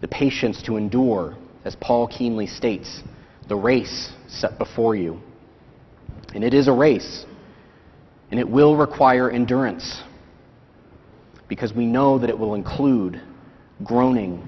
The 0.00 0.06
patience 0.06 0.62
to 0.62 0.76
endure, 0.76 1.36
as 1.64 1.74
Paul 1.74 2.06
keenly 2.06 2.46
states, 2.46 3.02
the 3.48 3.56
race 3.56 4.12
set 4.28 4.58
before 4.58 4.94
you. 4.94 5.20
And 6.36 6.44
it 6.44 6.54
is 6.54 6.68
a 6.68 6.72
race, 6.72 7.26
and 8.30 8.38
it 8.38 8.48
will 8.48 8.76
require 8.76 9.28
endurance, 9.28 10.04
because 11.48 11.74
we 11.74 11.86
know 11.86 12.20
that 12.20 12.30
it 12.30 12.38
will 12.38 12.54
include 12.54 13.20
groaning 13.82 14.46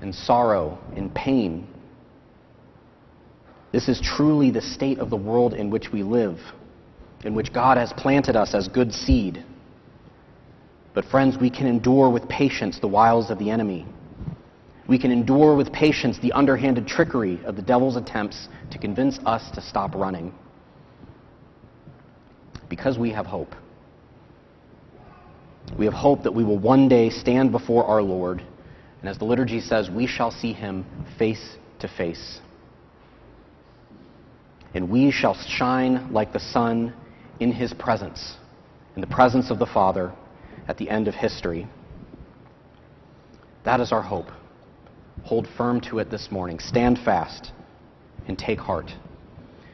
and 0.00 0.14
sorrow 0.14 0.78
and 0.94 1.14
pain. 1.14 1.66
This 3.72 3.88
is 3.88 4.00
truly 4.00 4.50
the 4.50 4.62
state 4.62 4.98
of 4.98 5.10
the 5.10 5.16
world 5.16 5.54
in 5.54 5.70
which 5.70 5.92
we 5.92 6.02
live 6.02 6.38
in 7.24 7.34
which 7.34 7.52
God 7.52 7.76
has 7.76 7.92
planted 7.92 8.36
us 8.36 8.54
as 8.54 8.68
good 8.68 8.92
seed. 8.92 9.44
But, 10.94 11.04
friends, 11.04 11.36
we 11.36 11.50
can 11.50 11.66
endure 11.66 12.08
with 12.08 12.26
patience 12.28 12.78
the 12.78 12.88
wiles 12.88 13.30
of 13.30 13.38
the 13.38 13.50
enemy. 13.50 13.86
We 14.88 14.98
can 14.98 15.10
endure 15.10 15.56
with 15.56 15.72
patience 15.72 16.18
the 16.20 16.32
underhanded 16.32 16.86
trickery 16.86 17.40
of 17.44 17.56
the 17.56 17.62
devil's 17.62 17.96
attempts 17.96 18.48
to 18.70 18.78
convince 18.78 19.18
us 19.26 19.50
to 19.52 19.60
stop 19.60 19.94
running. 19.94 20.32
Because 22.68 22.96
we 22.96 23.10
have 23.10 23.26
hope. 23.26 23.54
We 25.76 25.84
have 25.84 25.94
hope 25.94 26.22
that 26.22 26.32
we 26.32 26.44
will 26.44 26.58
one 26.58 26.88
day 26.88 27.10
stand 27.10 27.50
before 27.50 27.84
our 27.84 28.00
Lord, 28.00 28.42
and 29.06 29.12
as 29.12 29.18
the 29.18 29.24
liturgy 29.24 29.60
says, 29.60 29.88
we 29.88 30.08
shall 30.08 30.32
see 30.32 30.52
him 30.52 30.84
face 31.16 31.58
to 31.78 31.86
face. 31.86 32.40
And 34.74 34.90
we 34.90 35.12
shall 35.12 35.34
shine 35.34 36.12
like 36.12 36.32
the 36.32 36.40
sun 36.40 36.92
in 37.38 37.52
his 37.52 37.72
presence, 37.72 38.36
in 38.96 39.00
the 39.00 39.06
presence 39.06 39.52
of 39.52 39.60
the 39.60 39.66
Father 39.66 40.12
at 40.66 40.76
the 40.76 40.90
end 40.90 41.06
of 41.06 41.14
history. 41.14 41.68
That 43.64 43.78
is 43.78 43.92
our 43.92 44.02
hope. 44.02 44.26
Hold 45.22 45.46
firm 45.56 45.80
to 45.82 46.00
it 46.00 46.10
this 46.10 46.32
morning. 46.32 46.58
Stand 46.58 46.98
fast 47.04 47.52
and 48.26 48.36
take 48.36 48.58
heart. 48.58 48.90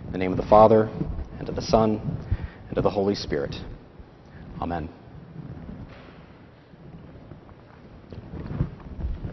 In 0.05 0.13
the 0.13 0.19
name 0.19 0.33
of 0.33 0.37
the 0.37 0.47
Father, 0.47 0.91
and 1.39 1.49
of 1.49 1.57
the 1.57 1.63
Son, 1.63 2.19
and 2.69 2.77
of 2.77 2.85
the 2.85 2.91
Holy 2.91 3.15
Spirit. 3.15 3.57
Amen. 4.61 4.91